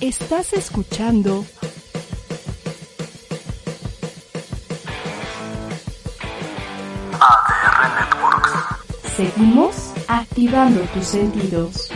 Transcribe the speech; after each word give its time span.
Estás 0.00 0.52
escuchando 0.52 1.44
ADR 7.20 7.94
Networks. 7.98 8.52
Seguimos 9.16 9.92
activando 10.06 10.82
tus 10.94 11.04
sentidos. 11.04 11.90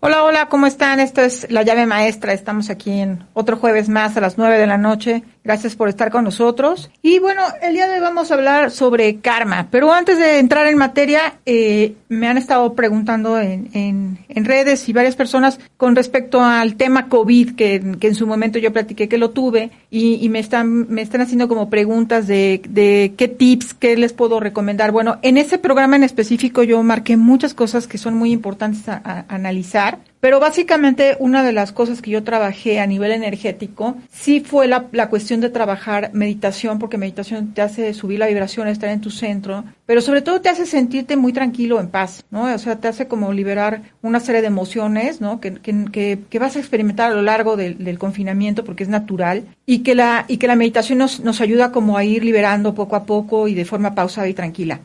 Hola, 0.00 0.24
hola, 0.24 0.48
¿cómo 0.50 0.66
están? 0.66 1.00
Esto 1.00 1.22
es 1.22 1.50
La 1.50 1.62
Llave 1.62 1.86
Maestra. 1.86 2.34
Estamos 2.34 2.68
aquí 2.68 3.00
en 3.00 3.26
otro 3.32 3.56
jueves 3.56 3.88
más 3.88 4.18
a 4.18 4.20
las 4.20 4.36
nueve 4.36 4.58
de 4.58 4.66
la 4.66 4.76
noche. 4.76 5.22
Gracias 5.42 5.74
por 5.74 5.88
estar 5.88 6.10
con 6.10 6.24
nosotros. 6.24 6.90
Y 7.00 7.18
bueno, 7.18 7.42
el 7.62 7.72
día 7.72 7.88
de 7.88 7.94
hoy 7.94 8.00
vamos 8.00 8.30
a 8.30 8.34
hablar 8.34 8.70
sobre 8.70 9.20
karma. 9.20 9.68
Pero 9.70 9.90
antes 9.90 10.18
de 10.18 10.38
entrar 10.38 10.66
en 10.66 10.76
materia, 10.76 11.38
eh, 11.46 11.94
me 12.10 12.28
han 12.28 12.36
estado 12.36 12.74
preguntando 12.74 13.38
en, 13.38 13.70
en, 13.72 14.18
en, 14.28 14.44
redes 14.44 14.86
y 14.88 14.92
varias 14.92 15.16
personas 15.16 15.58
con 15.78 15.96
respecto 15.96 16.42
al 16.42 16.76
tema 16.76 17.08
COVID, 17.08 17.54
que, 17.54 17.76
en 17.76 18.14
su 18.14 18.26
momento 18.26 18.58
yo 18.58 18.70
platiqué 18.70 19.08
que 19.08 19.16
lo 19.16 19.30
tuve, 19.30 19.70
y, 19.90 20.24
y, 20.24 20.28
me 20.28 20.40
están, 20.40 20.90
me 20.90 21.00
están 21.00 21.22
haciendo 21.22 21.48
como 21.48 21.70
preguntas 21.70 22.26
de, 22.26 22.60
de 22.68 23.14
qué 23.16 23.28
tips, 23.28 23.72
qué 23.72 23.96
les 23.96 24.12
puedo 24.12 24.40
recomendar. 24.40 24.92
Bueno, 24.92 25.18
en 25.22 25.38
ese 25.38 25.56
programa 25.56 25.96
en 25.96 26.02
específico 26.02 26.64
yo 26.64 26.82
marqué 26.82 27.16
muchas 27.16 27.54
cosas 27.54 27.86
que 27.86 27.96
son 27.96 28.14
muy 28.14 28.30
importantes 28.30 28.86
a 28.88 29.24
analizar. 29.28 29.98
Pero 30.20 30.38
básicamente 30.38 31.16
una 31.18 31.42
de 31.42 31.52
las 31.52 31.72
cosas 31.72 32.02
que 32.02 32.10
yo 32.10 32.22
trabajé 32.22 32.78
a 32.78 32.86
nivel 32.86 33.10
energético 33.10 33.96
sí 34.12 34.40
fue 34.40 34.68
la, 34.68 35.08
cuestión 35.08 35.40
de 35.40 35.48
trabajar 35.48 36.10
meditación, 36.12 36.78
porque 36.78 36.98
meditación 36.98 37.54
te 37.54 37.62
hace 37.62 37.94
subir 37.94 38.18
la 38.18 38.26
vibración, 38.26 38.68
estar 38.68 38.90
en 38.90 39.00
tu 39.00 39.10
centro, 39.10 39.64
pero 39.86 40.02
sobre 40.02 40.20
todo 40.20 40.40
te 40.42 40.50
hace 40.50 40.66
sentirte 40.66 41.16
muy 41.16 41.32
tranquilo, 41.32 41.80
en 41.80 41.88
paz, 41.88 42.22
¿no? 42.30 42.54
O 42.54 42.58
sea, 42.58 42.76
te 42.76 42.88
hace 42.88 43.08
como 43.08 43.32
liberar 43.32 43.82
una 44.02 44.20
serie 44.20 44.42
de 44.42 44.48
emociones, 44.48 45.22
¿no? 45.22 45.40
Que, 45.40 45.54
que, 45.54 46.18
que 46.28 46.38
vas 46.38 46.56
a 46.56 46.58
experimentar 46.58 47.10
a 47.10 47.14
lo 47.14 47.22
largo 47.22 47.56
del, 47.56 47.98
confinamiento 47.98 48.64
porque 48.64 48.82
es 48.82 48.88
natural 48.88 49.44
y 49.66 49.78
que 49.80 49.94
la, 49.94 50.24
y 50.28 50.36
que 50.36 50.46
la 50.46 50.56
meditación 50.56 50.98
nos, 50.98 51.20
nos 51.20 51.40
ayuda 51.40 51.72
como 51.72 51.96
a 51.96 52.04
ir 52.04 52.24
liberando 52.24 52.74
poco 52.74 52.96
a 52.96 53.04
poco 53.04 53.48
y 53.48 53.54
de 53.54 53.64
forma 53.64 53.94
pausada 53.94 54.28
y 54.28 54.34
tranquila. 54.34 54.80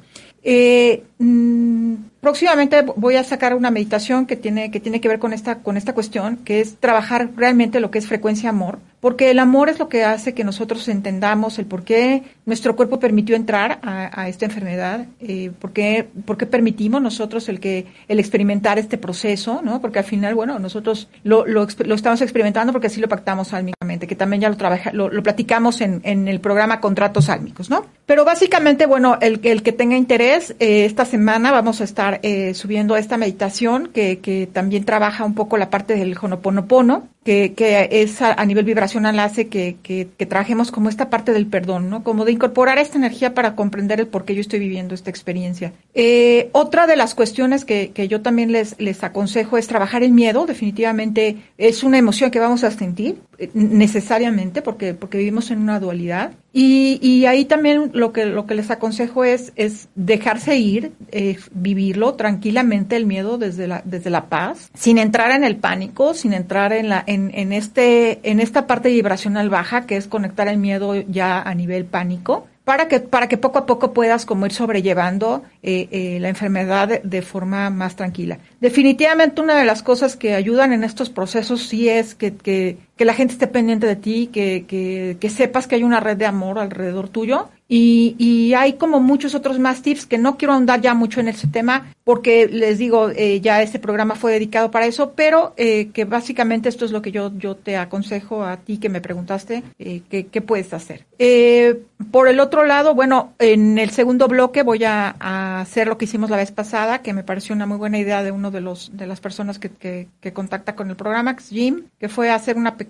Eh, 0.47 1.03
mmm, 1.17 1.95
próximamente 2.21 2.83
voy 2.95 3.15
a 3.15 3.23
sacar 3.23 3.55
una 3.55 3.71
meditación 3.71 4.27
que 4.27 4.35
tiene 4.35 4.69
que 4.69 4.79
tiene 4.79 5.01
que 5.01 5.07
ver 5.07 5.17
con 5.17 5.33
esta 5.33 5.63
con 5.63 5.75
esta 5.75 5.93
cuestión, 5.93 6.37
que 6.37 6.61
es 6.61 6.77
trabajar 6.77 7.31
realmente 7.35 7.79
lo 7.79 7.89
que 7.89 7.97
es 7.97 8.05
frecuencia 8.07 8.51
amor, 8.51 8.77
porque 9.05 9.29
el 9.29 9.37
amor 9.37 9.69
es 9.69 9.77
lo 9.77 9.87
que 9.87 10.03
hace 10.03 10.33
que 10.33 10.43
nosotros 10.43 10.87
entendamos 10.87 11.59
el 11.59 11.67
por 11.67 11.83
qué 11.83 12.23
nuestro 12.47 12.75
cuerpo 12.75 12.99
permitió 12.99 13.35
entrar 13.35 13.77
a, 13.83 14.27
esta 14.27 14.45
enfermedad, 14.45 15.05
eh, 15.19 15.51
por, 15.59 15.73
qué, 15.73 16.07
permitimos 16.49 17.03
nosotros 17.03 17.47
el 17.47 17.59
que 17.59 17.85
el 18.07 18.19
experimentar 18.19 18.79
este 18.79 18.97
proceso, 18.97 19.61
¿no? 19.63 19.79
Porque 19.79 19.99
al 19.99 20.05
final, 20.05 20.33
bueno, 20.33 20.57
nosotros 20.57 21.07
lo, 21.23 21.45
lo, 21.45 21.67
estamos 21.67 22.19
experimentando 22.23 22.73
porque 22.73 22.87
así 22.87 22.99
lo 22.99 23.07
pactamos 23.07 23.53
álmicamente, 23.53 24.07
que 24.07 24.15
también 24.15 24.41
ya 24.41 24.49
lo 24.49 24.57
trabaja, 24.57 24.91
lo, 24.91 25.09
lo 25.09 25.21
platicamos 25.21 25.81
en, 25.81 26.01
en, 26.03 26.27
el 26.27 26.39
programa 26.39 26.81
Contratos 26.81 27.29
Álmicos, 27.29 27.69
¿no? 27.69 27.85
Pero 28.07 28.25
básicamente, 28.25 28.87
bueno, 28.87 29.19
el, 29.21 29.39
el 29.43 29.61
que 29.61 29.71
tenga 29.71 29.95
interés, 29.95 30.55
eh, 30.57 30.85
esta 30.85 31.05
semana 31.05 31.51
vamos 31.51 31.79
a 31.79 31.83
estar 31.83 32.21
eh, 32.23 32.55
subiendo 32.55 32.97
esta 32.97 33.17
meditación 33.17 33.91
que, 33.93 34.17
que 34.17 34.47
también 34.51 34.83
trabaja 34.83 35.25
un 35.25 35.35
poco 35.35 35.57
la 35.57 35.69
parte 35.69 35.95
del 35.95 36.17
Honoponopono, 36.19 37.07
que, 37.25 37.53
que 37.53 37.89
es 37.89 38.21
a, 38.21 38.45
nivel 38.45 38.65
vibracional 38.65 39.19
hace 39.19 39.47
que, 39.47 39.77
que, 39.81 40.07
que, 40.15 40.27
trabajemos 40.27 40.71
como 40.71 40.89
esta 40.89 41.09
parte 41.09 41.33
del 41.33 41.47
perdón, 41.47 41.89
¿no? 41.89 42.03
Como 42.03 42.23
de 42.23 42.31
incorporar 42.31 42.77
esta 42.77 42.99
energía 42.99 43.33
para 43.33 43.55
comprender 43.55 43.99
el 43.99 44.05
por 44.05 44.25
qué 44.25 44.35
yo 44.35 44.41
estoy 44.41 44.59
viviendo 44.59 44.93
esta 44.93 45.09
experiencia. 45.09 45.73
Eh, 45.95 46.49
otra 46.51 46.85
de 46.85 46.95
las 46.95 47.15
cuestiones 47.15 47.65
que, 47.65 47.89
que 47.89 48.07
yo 48.07 48.21
también 48.21 48.51
les, 48.51 48.79
les 48.79 49.03
aconsejo 49.03 49.57
es 49.57 49.65
trabajar 49.65 50.03
el 50.03 50.11
miedo. 50.11 50.45
Definitivamente 50.45 51.37
es 51.57 51.81
una 51.81 51.97
emoción 51.97 52.29
que 52.29 52.39
vamos 52.39 52.63
a 52.63 52.69
sentir 52.69 53.17
eh, 53.39 53.49
necesariamente 53.55 54.61
porque, 54.61 54.93
porque 54.93 55.17
vivimos 55.17 55.49
en 55.49 55.61
una 55.61 55.79
dualidad. 55.79 56.31
Y, 56.57 56.99
y 57.01 57.25
ahí 57.25 57.43
también 57.43 57.91
lo 57.91 58.13
que, 58.13 58.25
lo 58.25 58.45
que 58.45 58.55
les 58.55 58.71
aconsejo 58.71 59.25
es, 59.25 59.51
es 59.57 59.89
dejarse 59.95 60.55
ir, 60.55 60.93
eh, 61.11 61.37
vivirlo 61.51 62.13
tranquilamente 62.13 62.95
el 62.95 63.05
miedo 63.05 63.37
desde 63.37 63.67
la, 63.67 63.81
desde 63.83 64.09
la 64.09 64.29
paz, 64.29 64.71
sin 64.73 64.97
entrar 64.97 65.31
en 65.31 65.43
el 65.43 65.57
pánico, 65.57 66.13
sin 66.13 66.31
entrar 66.31 66.71
en 66.71 66.87
la, 66.87 67.03
en, 67.07 67.29
en, 67.35 67.51
este, 67.51 68.21
en 68.23 68.39
esta 68.39 68.67
parte 68.67 68.87
vibracional 68.87 69.49
baja, 69.49 69.85
que 69.85 69.97
es 69.97 70.07
conectar 70.07 70.47
el 70.47 70.57
miedo 70.57 70.95
ya 70.95 71.41
a 71.41 71.53
nivel 71.55 71.83
pánico, 71.83 72.47
para 72.65 72.87
que, 72.87 72.99
para 72.99 73.27
que 73.27 73.37
poco 73.37 73.59
a 73.59 73.65
poco 73.65 73.93
puedas 73.93 74.25
como 74.25 74.45
ir 74.45 74.51
sobrellevando 74.51 75.43
eh, 75.61 75.87
eh, 75.91 76.19
la 76.19 76.29
enfermedad 76.29 76.87
de, 76.87 77.01
de, 77.03 77.21
forma 77.21 77.69
más 77.69 77.95
tranquila. 77.95 78.39
Definitivamente 78.59 79.41
una 79.41 79.55
de 79.55 79.65
las 79.65 79.83
cosas 79.83 80.15
que 80.15 80.33
ayudan 80.33 80.73
en 80.73 80.83
estos 80.83 81.09
procesos 81.09 81.67
sí 81.67 81.89
es 81.89 82.15
que, 82.15 82.35
que, 82.35 82.77
que 82.95 83.05
la 83.05 83.13
gente 83.13 83.33
esté 83.33 83.47
pendiente 83.47 83.87
de 83.87 83.95
ti, 83.95 84.27
que, 84.27 84.65
que, 84.67 85.29
sepas 85.29 85.67
que 85.67 85.75
hay 85.75 85.83
una 85.83 85.99
red 85.99 86.17
de 86.17 86.25
amor 86.25 86.59
alrededor 86.59 87.09
tuyo 87.09 87.49
y, 87.67 88.15
y, 88.19 88.53
hay 88.53 88.73
como 88.73 88.99
muchos 88.99 89.33
otros 89.33 89.57
más 89.57 89.81
tips 89.81 90.05
que 90.05 90.19
no 90.19 90.37
quiero 90.37 90.53
ahondar 90.53 90.81
ya 90.81 90.93
mucho 90.93 91.19
en 91.19 91.27
ese 91.27 91.47
tema 91.47 91.91
porque 92.03 92.47
les 92.47 92.77
digo, 92.77 93.09
eh, 93.09 93.41
ya 93.41 93.63
este 93.63 93.79
programa 93.79 94.13
fue 94.13 94.33
dedicado 94.33 94.69
para 94.69 94.85
eso, 94.85 95.13
pero 95.15 95.53
eh, 95.57 95.89
que 95.91 96.05
básicamente 96.05 96.69
esto 96.69 96.85
es 96.85 96.91
lo 96.91 97.01
que 97.01 97.11
yo, 97.11 97.31
yo 97.37 97.55
te 97.55 97.75
aconsejo 97.75 98.43
a 98.43 98.57
ti 98.57 98.77
que 98.77 98.89
me 98.89 99.01
preguntaste, 99.01 99.63
eh, 99.79 100.03
qué 100.07 100.41
puedes 100.41 100.71
hacer. 100.73 101.05
Eh, 101.17 101.81
por 102.11 102.27
el 102.27 102.41
otro 102.41 102.65
lado, 102.65 102.93
bueno, 102.93 103.33
en 103.39 103.77
el 103.77 103.89
segundo 103.89 104.27
bloque 104.27 104.63
voy 104.63 104.83
a, 104.83 105.15
hacer 105.61 105.87
lo 105.87 105.97
que 105.97 106.05
hicimos 106.05 106.29
la 106.29 106.37
vez 106.37 106.51
pasada, 106.51 107.01
que 107.01 107.13
me 107.13 107.23
pareció 107.23 107.55
una 107.55 107.65
muy 107.65 107.77
buena 107.77 107.97
idea 107.97 108.21
de 108.21 108.31
uno 108.31 108.51
de 108.51 108.61
los 108.61 108.95
de 108.97 109.07
las 109.07 109.21
personas 109.21 109.59
que, 109.59 109.69
que, 109.69 110.07
que 110.19 110.33
contacta 110.33 110.75
con 110.75 110.89
el 110.89 110.95
programa, 110.95 111.35
Jim, 111.37 111.83
que 111.99 112.09
fue 112.09 112.29
hacer 112.29 112.57
una 112.57 112.75
pequeña 112.75 112.84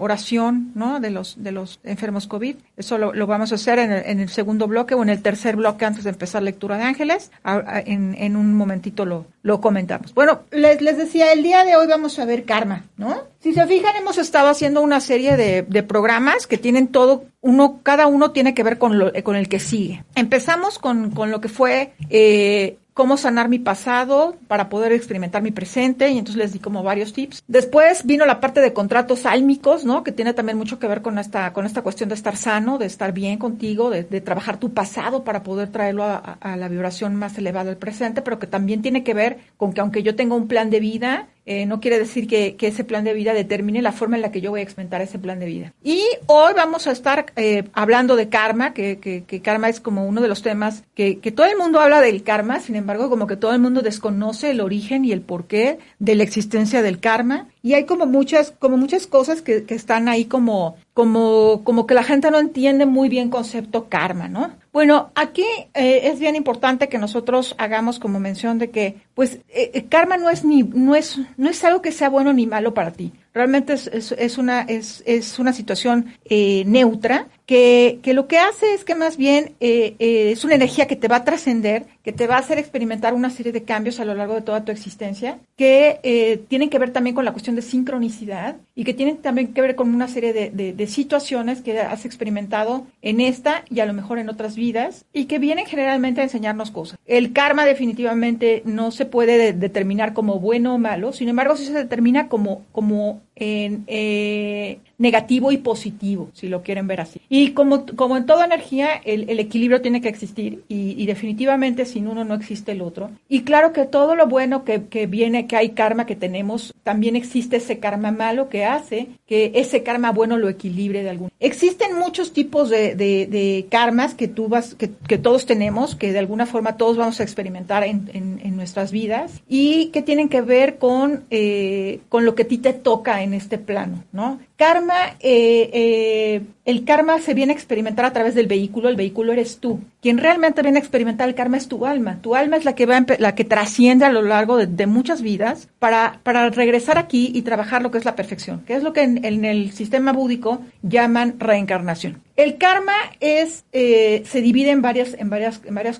oración, 0.00 0.72
¿no? 0.74 1.00
De 1.00 1.10
los 1.10 1.42
de 1.42 1.52
los 1.52 1.80
enfermos 1.84 2.26
COVID. 2.26 2.56
Eso 2.76 2.98
lo, 2.98 3.26
vamos 3.26 3.52
a 3.52 3.56
hacer 3.56 3.78
en 3.78 3.92
el, 3.92 4.02
en 4.06 4.20
el, 4.20 4.28
segundo 4.28 4.66
bloque 4.66 4.94
o 4.94 5.02
en 5.02 5.08
el 5.08 5.22
tercer 5.22 5.56
bloque 5.56 5.84
antes 5.84 6.04
de 6.04 6.10
empezar 6.10 6.42
lectura 6.42 6.76
de 6.76 6.84
ángeles, 6.84 7.30
en, 7.44 8.36
un 8.36 8.54
momentito 8.54 9.04
lo, 9.04 9.60
comentamos. 9.60 10.14
Bueno, 10.14 10.40
les, 10.50 10.80
les 10.82 10.96
decía, 10.96 11.32
el 11.32 11.42
día 11.42 11.64
de 11.64 11.76
hoy 11.76 11.86
vamos 11.86 12.18
a 12.18 12.24
ver 12.24 12.44
karma, 12.44 12.84
¿no? 12.96 13.24
Si 13.40 13.52
se 13.52 13.66
fijan, 13.66 13.96
hemos 13.96 14.18
estado 14.18 14.48
haciendo 14.48 14.82
una 14.82 15.00
serie 15.00 15.36
de, 15.36 15.62
de 15.62 15.82
programas 15.82 16.46
que 16.46 16.58
tienen 16.58 16.88
todo, 16.88 17.24
uno, 17.40 17.80
cada 17.82 18.06
uno 18.06 18.32
tiene 18.32 18.54
que 18.54 18.62
ver 18.62 18.78
con, 18.78 18.98
lo, 18.98 19.12
con 19.22 19.36
el 19.36 19.48
que 19.48 19.60
sigue. 19.60 20.04
Empezamos 20.14 20.78
con, 20.78 21.10
con 21.10 21.30
lo 21.30 21.40
que 21.40 21.48
fue 21.48 21.92
eh, 22.10 22.78
cómo 22.96 23.18
sanar 23.18 23.50
mi 23.50 23.58
pasado 23.58 24.36
para 24.48 24.70
poder 24.70 24.90
experimentar 24.92 25.42
mi 25.42 25.50
presente 25.50 26.08
y 26.08 26.16
entonces 26.16 26.42
les 26.42 26.54
di 26.54 26.60
como 26.60 26.82
varios 26.82 27.12
tips. 27.12 27.44
Después 27.46 28.06
vino 28.06 28.24
la 28.24 28.40
parte 28.40 28.62
de 28.62 28.72
contratos 28.72 29.26
álmicos, 29.26 29.84
¿no? 29.84 30.02
Que 30.02 30.12
tiene 30.12 30.32
también 30.32 30.56
mucho 30.56 30.78
que 30.78 30.88
ver 30.88 31.02
con 31.02 31.18
esta, 31.18 31.52
con 31.52 31.66
esta 31.66 31.82
cuestión 31.82 32.08
de 32.08 32.14
estar 32.14 32.38
sano, 32.38 32.78
de 32.78 32.86
estar 32.86 33.12
bien 33.12 33.36
contigo, 33.36 33.90
de, 33.90 34.04
de 34.04 34.22
trabajar 34.22 34.58
tu 34.58 34.72
pasado 34.72 35.24
para 35.24 35.42
poder 35.42 35.68
traerlo 35.68 36.04
a, 36.04 36.16
a, 36.16 36.56
la 36.56 36.68
vibración 36.68 37.16
más 37.16 37.36
elevada 37.36 37.66
del 37.66 37.76
presente, 37.76 38.22
pero 38.22 38.38
que 38.38 38.46
también 38.46 38.80
tiene 38.80 39.04
que 39.04 39.12
ver 39.12 39.40
con 39.58 39.74
que 39.74 39.82
aunque 39.82 40.02
yo 40.02 40.16
tenga 40.16 40.34
un 40.34 40.48
plan 40.48 40.70
de 40.70 40.80
vida, 40.80 41.28
eh, 41.46 41.64
no 41.64 41.80
quiere 41.80 41.98
decir 41.98 42.26
que, 42.26 42.56
ese 42.66 42.82
plan 42.82 43.04
de 43.04 43.14
vida 43.14 43.32
determine 43.32 43.80
la 43.80 43.92
forma 43.92 44.16
en 44.16 44.22
la 44.22 44.32
que 44.32 44.40
yo 44.40 44.50
voy 44.50 44.58
a 44.58 44.62
experimentar 44.64 45.00
ese 45.00 45.20
plan 45.20 45.38
de 45.38 45.46
vida. 45.46 45.72
Y 45.84 46.02
hoy 46.26 46.52
vamos 46.56 46.88
a 46.88 46.90
estar 46.90 47.26
eh, 47.36 47.62
hablando 47.72 48.16
de 48.16 48.28
karma, 48.28 48.74
que, 48.74 48.98
que, 48.98 49.40
karma 49.40 49.68
es 49.68 49.78
como 49.78 50.04
uno 50.04 50.20
de 50.20 50.26
los 50.26 50.42
temas 50.42 50.82
que, 50.96 51.20
que 51.20 51.30
todo 51.30 51.46
el 51.46 51.56
mundo 51.56 51.78
habla 51.78 52.00
del 52.00 52.24
karma, 52.24 52.58
sin 52.58 52.74
embargo, 52.74 53.08
como 53.08 53.28
que 53.28 53.36
todo 53.36 53.52
el 53.52 53.60
mundo 53.60 53.82
desconoce 53.82 54.50
el 54.50 54.60
origen 54.60 55.04
y 55.04 55.12
el 55.12 55.20
porqué 55.20 55.78
de 56.00 56.16
la 56.16 56.24
existencia 56.24 56.82
del 56.82 56.98
karma. 56.98 57.46
Y 57.62 57.74
hay 57.74 57.84
como 57.84 58.06
muchas, 58.06 58.52
como 58.52 58.76
muchas 58.76 59.06
cosas 59.06 59.42
que, 59.42 59.64
que 59.64 59.74
están 59.74 60.08
ahí 60.08 60.26
como, 60.26 60.76
como, 60.94 61.62
como 61.64 61.86
que 61.86 61.94
la 61.94 62.04
gente 62.04 62.30
no 62.30 62.38
entiende 62.38 62.86
muy 62.86 63.08
bien 63.08 63.28
concepto 63.28 63.88
karma, 63.88 64.28
¿no? 64.28 64.52
Bueno, 64.72 65.10
aquí 65.14 65.44
eh, 65.74 66.02
es 66.04 66.18
bien 66.20 66.36
importante 66.36 66.88
que 66.88 66.98
nosotros 66.98 67.54
hagamos 67.58 67.98
como 67.98 68.20
mención 68.20 68.58
de 68.58 68.70
que, 68.70 68.96
pues, 69.14 69.40
eh, 69.48 69.86
karma 69.88 70.16
no 70.16 70.30
es 70.30 70.44
ni, 70.44 70.62
no 70.62 70.94
es, 70.94 71.18
no 71.36 71.48
es 71.48 71.64
algo 71.64 71.82
que 71.82 71.92
sea 71.92 72.08
bueno 72.08 72.32
ni 72.32 72.46
malo 72.46 72.74
para 72.74 72.92
ti. 72.92 73.12
Realmente 73.36 73.74
es, 73.74 74.38
una, 74.38 74.62
es, 74.62 75.02
es 75.04 75.38
una 75.38 75.52
situación 75.52 76.06
eh, 76.24 76.64
neutra 76.64 77.26
que, 77.46 78.00
que, 78.02 78.12
lo 78.12 78.26
que 78.26 78.38
hace 78.38 78.74
es 78.74 78.84
que 78.84 78.94
más 78.96 79.16
bien 79.16 79.52
eh, 79.60 79.94
eh, 80.00 80.32
es 80.32 80.44
una 80.44 80.56
energía 80.56 80.86
que 80.86 80.96
te 80.96 81.06
va 81.06 81.16
a 81.16 81.24
trascender, 81.24 81.86
que 82.02 82.12
te 82.12 82.26
va 82.26 82.36
a 82.36 82.40
hacer 82.40 82.58
experimentar 82.58 83.14
una 83.14 83.30
serie 83.30 83.52
de 83.52 83.62
cambios 83.62 84.00
a 84.00 84.04
lo 84.04 84.14
largo 84.14 84.34
de 84.34 84.42
toda 84.42 84.64
tu 84.64 84.72
existencia, 84.72 85.38
que 85.56 86.00
eh, 86.02 86.42
tienen 86.48 86.70
que 86.70 86.78
ver 86.80 86.90
también 86.90 87.14
con 87.14 87.24
la 87.24 87.32
cuestión 87.32 87.54
de 87.54 87.62
sincronicidad 87.62 88.56
y 88.74 88.84
que 88.84 88.94
tienen 88.94 89.18
también 89.18 89.54
que 89.54 89.60
ver 89.60 89.76
con 89.76 89.94
una 89.94 90.08
serie 90.08 90.32
de, 90.32 90.50
de, 90.50 90.86
situaciones 90.86 91.62
que 91.62 91.78
has 91.78 92.04
experimentado 92.04 92.86
en 93.02 93.20
esta 93.20 93.64
y 93.70 93.80
a 93.80 93.86
lo 93.86 93.92
mejor 93.92 94.18
en 94.18 94.28
otras 94.28 94.56
vidas 94.56 95.04
y 95.12 95.26
que 95.26 95.38
vienen 95.38 95.66
generalmente 95.66 96.20
a 96.20 96.24
enseñarnos 96.24 96.70
cosas. 96.70 96.98
El 97.06 97.32
karma 97.32 97.64
definitivamente 97.64 98.62
no 98.64 98.90
se 98.90 99.04
puede 99.04 99.38
de, 99.38 99.52
determinar 99.52 100.14
como 100.14 100.40
bueno 100.40 100.74
o 100.74 100.78
malo, 100.78 101.12
sin 101.12 101.28
embargo 101.28 101.56
sí 101.56 101.66
se 101.66 101.72
determina 101.72 102.28
como, 102.28 102.64
como 102.72 103.20
en 103.36 103.84
eh, 103.86 104.78
negativo 104.98 105.52
y 105.52 105.58
positivo, 105.58 106.30
si 106.32 106.48
lo 106.48 106.62
quieren 106.62 106.86
ver 106.86 107.02
así. 107.02 107.20
Y 107.28 107.50
como, 107.50 107.84
como 107.84 108.16
en 108.16 108.24
toda 108.24 108.46
energía, 108.46 108.88
el, 109.04 109.38
equilibrio 109.38 109.82
tiene 109.82 110.00
que 110.00 110.08
existir 110.08 110.62
y, 110.68 111.04
definitivamente 111.06 111.84
sin 111.84 112.08
uno 112.08 112.24
no 112.24 112.34
existe 112.34 112.72
el 112.72 112.80
otro. 112.80 113.10
Y 113.28 113.42
claro 113.42 113.72
que 113.72 113.84
todo 113.84 114.16
lo 114.16 114.26
bueno 114.26 114.64
que, 114.64 114.86
que, 114.86 115.06
viene, 115.06 115.46
que 115.46 115.56
hay 115.56 115.70
karma 115.70 116.06
que 116.06 116.16
tenemos, 116.16 116.74
también 116.82 117.14
existe 117.14 117.56
ese 117.56 117.78
karma 117.78 118.10
malo 118.10 118.48
que 118.48 118.64
hace 118.64 119.08
que 119.26 119.52
ese 119.56 119.82
karma 119.82 120.12
bueno 120.12 120.38
lo 120.38 120.48
equilibre 120.48 121.02
de 121.02 121.10
algún. 121.10 121.30
Existen 121.40 121.98
muchos 121.98 122.32
tipos 122.32 122.70
de, 122.70 122.94
de, 122.94 123.66
karmas 123.70 124.14
que 124.14 124.28
tú 124.28 124.48
vas, 124.48 124.74
que, 124.74 124.90
que, 124.90 125.18
todos 125.18 125.46
tenemos, 125.46 125.96
que 125.96 126.12
de 126.12 126.18
alguna 126.20 126.46
forma 126.46 126.76
todos 126.76 126.96
vamos 126.96 127.20
a 127.20 127.24
experimentar 127.24 127.82
en, 127.84 128.08
en, 128.14 128.40
en 128.42 128.56
nuestras 128.56 128.92
vidas 128.92 129.42
y 129.48 129.86
que 129.86 130.02
tienen 130.02 130.28
que 130.28 130.42
ver 130.42 130.78
con, 130.78 131.24
eh, 131.30 132.00
con 132.08 132.24
lo 132.24 132.34
que 132.34 132.44
a 132.44 132.48
ti 132.48 132.58
te 132.58 132.72
toca 132.72 133.22
en 133.26 133.34
este 133.34 133.58
plano, 133.58 134.04
¿no? 134.12 134.38
Karma, 134.56 134.94
eh, 135.20 135.70
eh, 135.72 136.42
el 136.64 136.84
karma 136.84 137.20
se 137.20 137.34
viene 137.34 137.52
a 137.52 137.56
experimentar 137.56 138.04
a 138.04 138.12
través 138.12 138.34
del 138.34 138.46
vehículo, 138.46 138.88
el 138.88 138.96
vehículo 138.96 139.32
eres 139.32 139.58
tú. 139.58 139.80
Quien 140.00 140.18
realmente 140.18 140.62
viene 140.62 140.78
a 140.78 140.80
experimentar 140.80 141.28
el 141.28 141.34
karma 141.34 141.58
es 141.58 141.68
tu 141.68 141.84
alma. 141.84 142.18
Tu 142.22 142.34
alma 142.34 142.56
es 142.56 142.64
la 142.64 142.74
que 142.74 142.86
va 142.86 143.04
la 143.18 143.34
que 143.34 143.44
trasciende 143.44 144.04
a 144.04 144.10
lo 144.10 144.22
largo 144.22 144.56
de, 144.56 144.86
muchas 144.86 145.20
vidas 145.20 145.68
para, 145.78 146.20
para 146.22 146.48
regresar 146.50 146.96
aquí 146.96 147.30
y 147.34 147.42
trabajar 147.42 147.82
lo 147.82 147.90
que 147.90 147.98
es 147.98 148.04
la 148.04 148.16
perfección, 148.16 148.62
que 148.66 148.74
es 148.74 148.82
lo 148.82 148.92
que 148.92 149.02
en, 149.02 149.44
el 149.44 149.72
sistema 149.72 150.12
búdico 150.12 150.60
llaman 150.82 151.38
reencarnación. 151.38 152.25
El 152.36 152.58
karma 152.58 152.92
es, 153.20 153.64
eh, 153.72 154.22
se 154.26 154.42
divide 154.42 154.70
en 154.70 154.82
varias, 154.82 155.16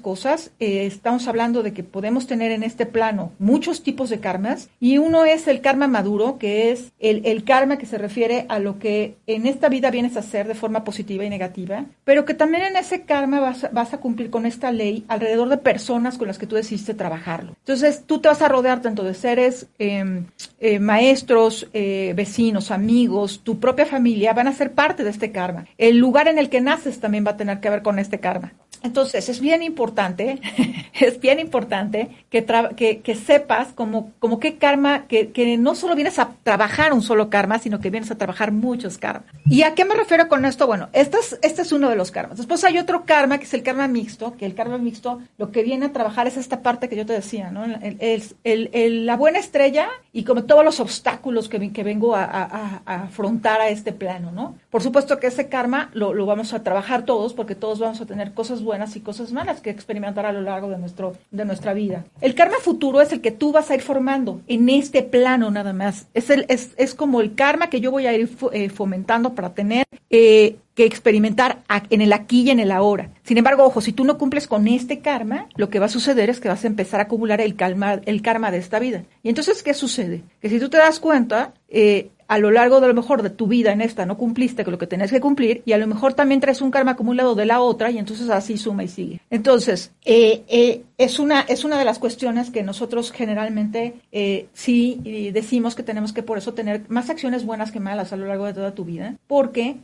cosas. 0.02 0.50
estamos 0.58 1.26
hablando 1.28 1.62
de 1.62 1.72
que 1.72 1.82
podemos 1.82 2.26
tener 2.26 2.52
en 2.52 2.62
este 2.62 2.84
plano 2.84 3.32
muchos 3.38 3.82
tipos 3.82 4.10
de 4.10 4.20
karmas 4.20 4.68
y 4.78 4.98
uno 4.98 5.24
es 5.24 5.48
el 5.48 5.62
karma 5.62 5.88
maduro, 5.88 6.36
que 6.38 6.70
es 6.70 6.92
el, 6.98 7.44
karma 7.44 7.78
que 7.78 7.86
se 7.86 7.96
refiere 7.96 8.44
a 8.50 8.58
lo 8.58 8.78
que 8.78 9.16
en 9.26 9.46
esta 9.46 9.70
vida 9.70 9.90
vienes 9.90 10.16
a 10.16 10.20
hacer 10.20 10.46
de 10.46 10.54
forma 10.54 10.84
positiva 10.84 11.24
y 11.24 11.30
negativa, 11.30 11.86
pero 12.04 12.26
que 12.26 12.34
también 12.34 12.64
en 12.64 12.76
ese 12.76 13.02
karma 13.02 13.40
vas, 13.72 13.94
a 13.94 13.98
cumplir 13.98 14.28
con 14.28 14.44
esta 14.44 14.70
ley 14.72 15.04
alrededor 15.08 15.48
de 15.48 15.56
personas 15.56 16.18
con 16.18 16.26
las 16.26 16.38
que 16.38 16.46
tú 16.46 16.56
decidiste 16.56 16.92
trabajarlo. 16.92 17.56
Entonces 17.60 18.02
tú 18.04 18.18
te 18.18 18.28
vas 18.28 18.42
a 18.42 18.48
rodear 18.48 18.82
tanto 18.82 19.04
de 19.04 19.14
seres, 19.14 19.68
em, 19.78 20.26
eh, 20.60 20.80
maestros, 20.80 21.68
eh, 21.72 22.12
vecinos, 22.14 22.70
amigos, 22.70 23.40
tu 23.42 23.58
propia 23.58 23.86
familia, 23.86 24.34
van 24.34 24.48
a 24.48 24.52
ser 24.52 24.72
parte 24.72 25.02
de 25.02 25.10
este 25.10 25.32
karma. 25.32 25.66
El 25.78 25.96
lugar 25.96 26.25
en 26.28 26.38
el 26.38 26.50
que 26.50 26.60
naces 26.60 27.00
también 27.00 27.26
va 27.26 27.32
a 27.32 27.36
tener 27.36 27.60
que 27.60 27.70
ver 27.70 27.82
con 27.82 27.98
este 27.98 28.20
karma. 28.20 28.52
Entonces, 28.82 29.28
es 29.28 29.40
bien 29.40 29.62
importante, 29.62 30.40
es 31.00 31.20
bien 31.20 31.40
importante 31.40 32.24
que, 32.30 32.44
que, 32.76 33.00
que, 33.00 33.14
sepas 33.14 33.68
como, 33.72 34.12
como 34.18 34.38
qué 34.38 34.58
karma, 34.58 35.06
que, 35.06 35.32
que, 35.32 35.56
no 35.56 35.74
solo 35.74 35.94
vienes 35.94 36.18
a 36.18 36.30
trabajar 36.42 36.92
un 36.92 37.02
solo 37.02 37.30
karma, 37.30 37.58
sino 37.58 37.80
que 37.80 37.90
vienes 37.90 38.10
a 38.10 38.18
trabajar 38.18 38.52
muchos 38.52 38.98
karmas. 38.98 39.26
¿Y 39.46 39.62
a 39.62 39.74
qué 39.74 39.84
me 39.84 39.94
refiero 39.94 40.28
con 40.28 40.44
esto? 40.44 40.66
Bueno, 40.66 40.88
este 40.92 41.18
es, 41.18 41.38
este 41.42 41.62
es 41.62 41.72
uno 41.72 41.88
de 41.88 41.96
los 41.96 42.10
karmas. 42.10 42.36
Después 42.36 42.62
hay 42.64 42.78
otro 42.78 43.04
karma, 43.04 43.38
que 43.38 43.44
es 43.44 43.54
el 43.54 43.62
karma 43.62 43.88
mixto, 43.88 44.36
que 44.36 44.46
el 44.46 44.54
karma 44.54 44.78
mixto 44.78 45.20
lo 45.38 45.50
que 45.50 45.62
viene 45.62 45.86
a 45.86 45.92
trabajar 45.92 46.26
es 46.26 46.36
esta 46.36 46.62
parte 46.62 46.88
que 46.88 46.96
yo 46.96 47.06
te 47.06 47.12
decía, 47.12 47.50
¿no? 47.50 47.64
Es 47.64 48.36
el, 48.44 48.70
el, 48.72 49.06
la 49.06 49.16
buena 49.16 49.38
estrella 49.38 49.88
y 50.12 50.24
como 50.24 50.44
todos 50.44 50.64
los 50.64 50.80
obstáculos 50.80 51.48
que 51.48 51.82
vengo 51.82 52.14
a, 52.14 52.24
a, 52.24 52.82
a, 52.84 52.94
afrontar 53.04 53.60
a 53.60 53.68
este 53.68 53.92
plano, 53.92 54.32
¿no? 54.32 54.56
Por 54.70 54.82
supuesto 54.82 55.18
que 55.18 55.28
ese 55.28 55.48
karma 55.48 55.90
lo, 55.92 56.12
lo 56.16 56.26
vamos 56.26 56.52
a 56.52 56.62
trabajar 56.62 57.04
todos, 57.04 57.34
porque 57.34 57.54
todos 57.54 57.78
vamos 57.78 58.00
a 58.00 58.06
tener 58.06 58.32
cosas 58.32 58.62
buenas 58.62 58.96
y 58.96 59.00
cosas 59.00 59.32
malas 59.32 59.60
que 59.60 59.70
experimentar 59.70 60.26
a 60.26 60.32
lo 60.32 60.40
largo 60.40 60.68
de, 60.68 60.78
nuestro, 60.78 61.16
de 61.30 61.44
nuestra 61.44 61.74
vida. 61.74 62.04
El 62.20 62.34
karma 62.34 62.56
futuro 62.60 63.00
es 63.00 63.12
el 63.12 63.20
que 63.20 63.30
tú 63.30 63.52
vas 63.52 63.70
a 63.70 63.74
ir 63.74 63.82
formando 63.82 64.40
en 64.46 64.68
este 64.68 65.02
plano 65.02 65.50
nada 65.50 65.72
más. 65.72 66.06
Es, 66.14 66.30
es, 66.30 66.70
es 66.76 66.94
como 66.94 67.20
el 67.20 67.34
karma 67.34 67.68
que 67.68 67.80
yo 67.80 67.90
voy 67.90 68.06
a 68.06 68.14
ir 68.14 68.28
eh, 68.52 68.68
fomentando 68.68 69.34
para 69.34 69.54
tener 69.54 69.86
eh, 70.10 70.56
que 70.76 70.84
experimentar 70.84 71.62
en 71.88 72.02
el 72.02 72.12
aquí 72.12 72.42
y 72.42 72.50
en 72.50 72.60
el 72.60 72.70
ahora. 72.70 73.10
Sin 73.24 73.38
embargo, 73.38 73.64
ojo, 73.64 73.80
si 73.80 73.92
tú 73.92 74.04
no 74.04 74.18
cumples 74.18 74.46
con 74.46 74.68
este 74.68 75.00
karma, 75.00 75.48
lo 75.56 75.70
que 75.70 75.78
va 75.78 75.86
a 75.86 75.88
suceder 75.88 76.28
es 76.28 76.38
que 76.38 76.48
vas 76.48 76.64
a 76.64 76.66
empezar 76.66 77.00
a 77.00 77.04
acumular 77.04 77.40
el 77.40 77.56
karma, 77.56 77.94
el 78.04 78.20
karma 78.20 78.50
de 78.50 78.58
esta 78.58 78.78
vida. 78.78 79.04
Y 79.22 79.30
entonces, 79.30 79.62
¿qué 79.62 79.72
sucede? 79.72 80.22
Que 80.40 80.50
si 80.50 80.60
tú 80.60 80.68
te 80.68 80.76
das 80.76 81.00
cuenta, 81.00 81.54
eh, 81.68 82.10
a 82.28 82.38
lo 82.38 82.50
largo 82.50 82.80
de 82.80 82.88
lo 82.88 82.94
mejor 82.94 83.22
de 83.22 83.30
tu 83.30 83.46
vida 83.46 83.72
en 83.72 83.80
esta 83.80 84.06
no 84.06 84.16
cumpliste 84.16 84.64
con 84.64 84.72
lo 84.72 84.78
que 84.78 84.86
tenías 84.86 85.10
que 85.10 85.20
cumplir 85.20 85.62
y 85.64 85.72
a 85.72 85.78
lo 85.78 85.86
mejor 85.86 86.14
también 86.14 86.40
traes 86.40 86.60
un 86.60 86.70
karma 86.70 86.92
acumulado 86.92 87.34
de 87.34 87.46
la 87.46 87.60
otra 87.60 87.90
y 87.90 87.98
entonces 87.98 88.30
así 88.30 88.56
suma 88.56 88.84
y 88.84 88.88
sigue. 88.88 89.20
Entonces, 89.30 89.92
eh, 90.04 90.42
eh, 90.48 90.82
es, 90.98 91.18
una, 91.18 91.40
es 91.42 91.64
una 91.64 91.78
de 91.78 91.84
las 91.84 91.98
cuestiones 91.98 92.50
que 92.50 92.62
nosotros 92.62 93.12
generalmente 93.12 93.94
eh, 94.12 94.46
sí 94.54 95.30
decimos 95.32 95.74
que 95.74 95.82
tenemos 95.82 96.12
que 96.12 96.22
por 96.22 96.38
eso 96.38 96.54
tener 96.54 96.82
más 96.88 97.10
acciones 97.10 97.44
buenas 97.44 97.72
que 97.72 97.80
malas 97.80 98.12
a 98.12 98.16
lo 98.16 98.26
largo 98.26 98.46
de 98.46 98.54
toda 98.54 98.74
tu 98.74 98.84
vida, 98.84 99.16
porque, 99.26 99.76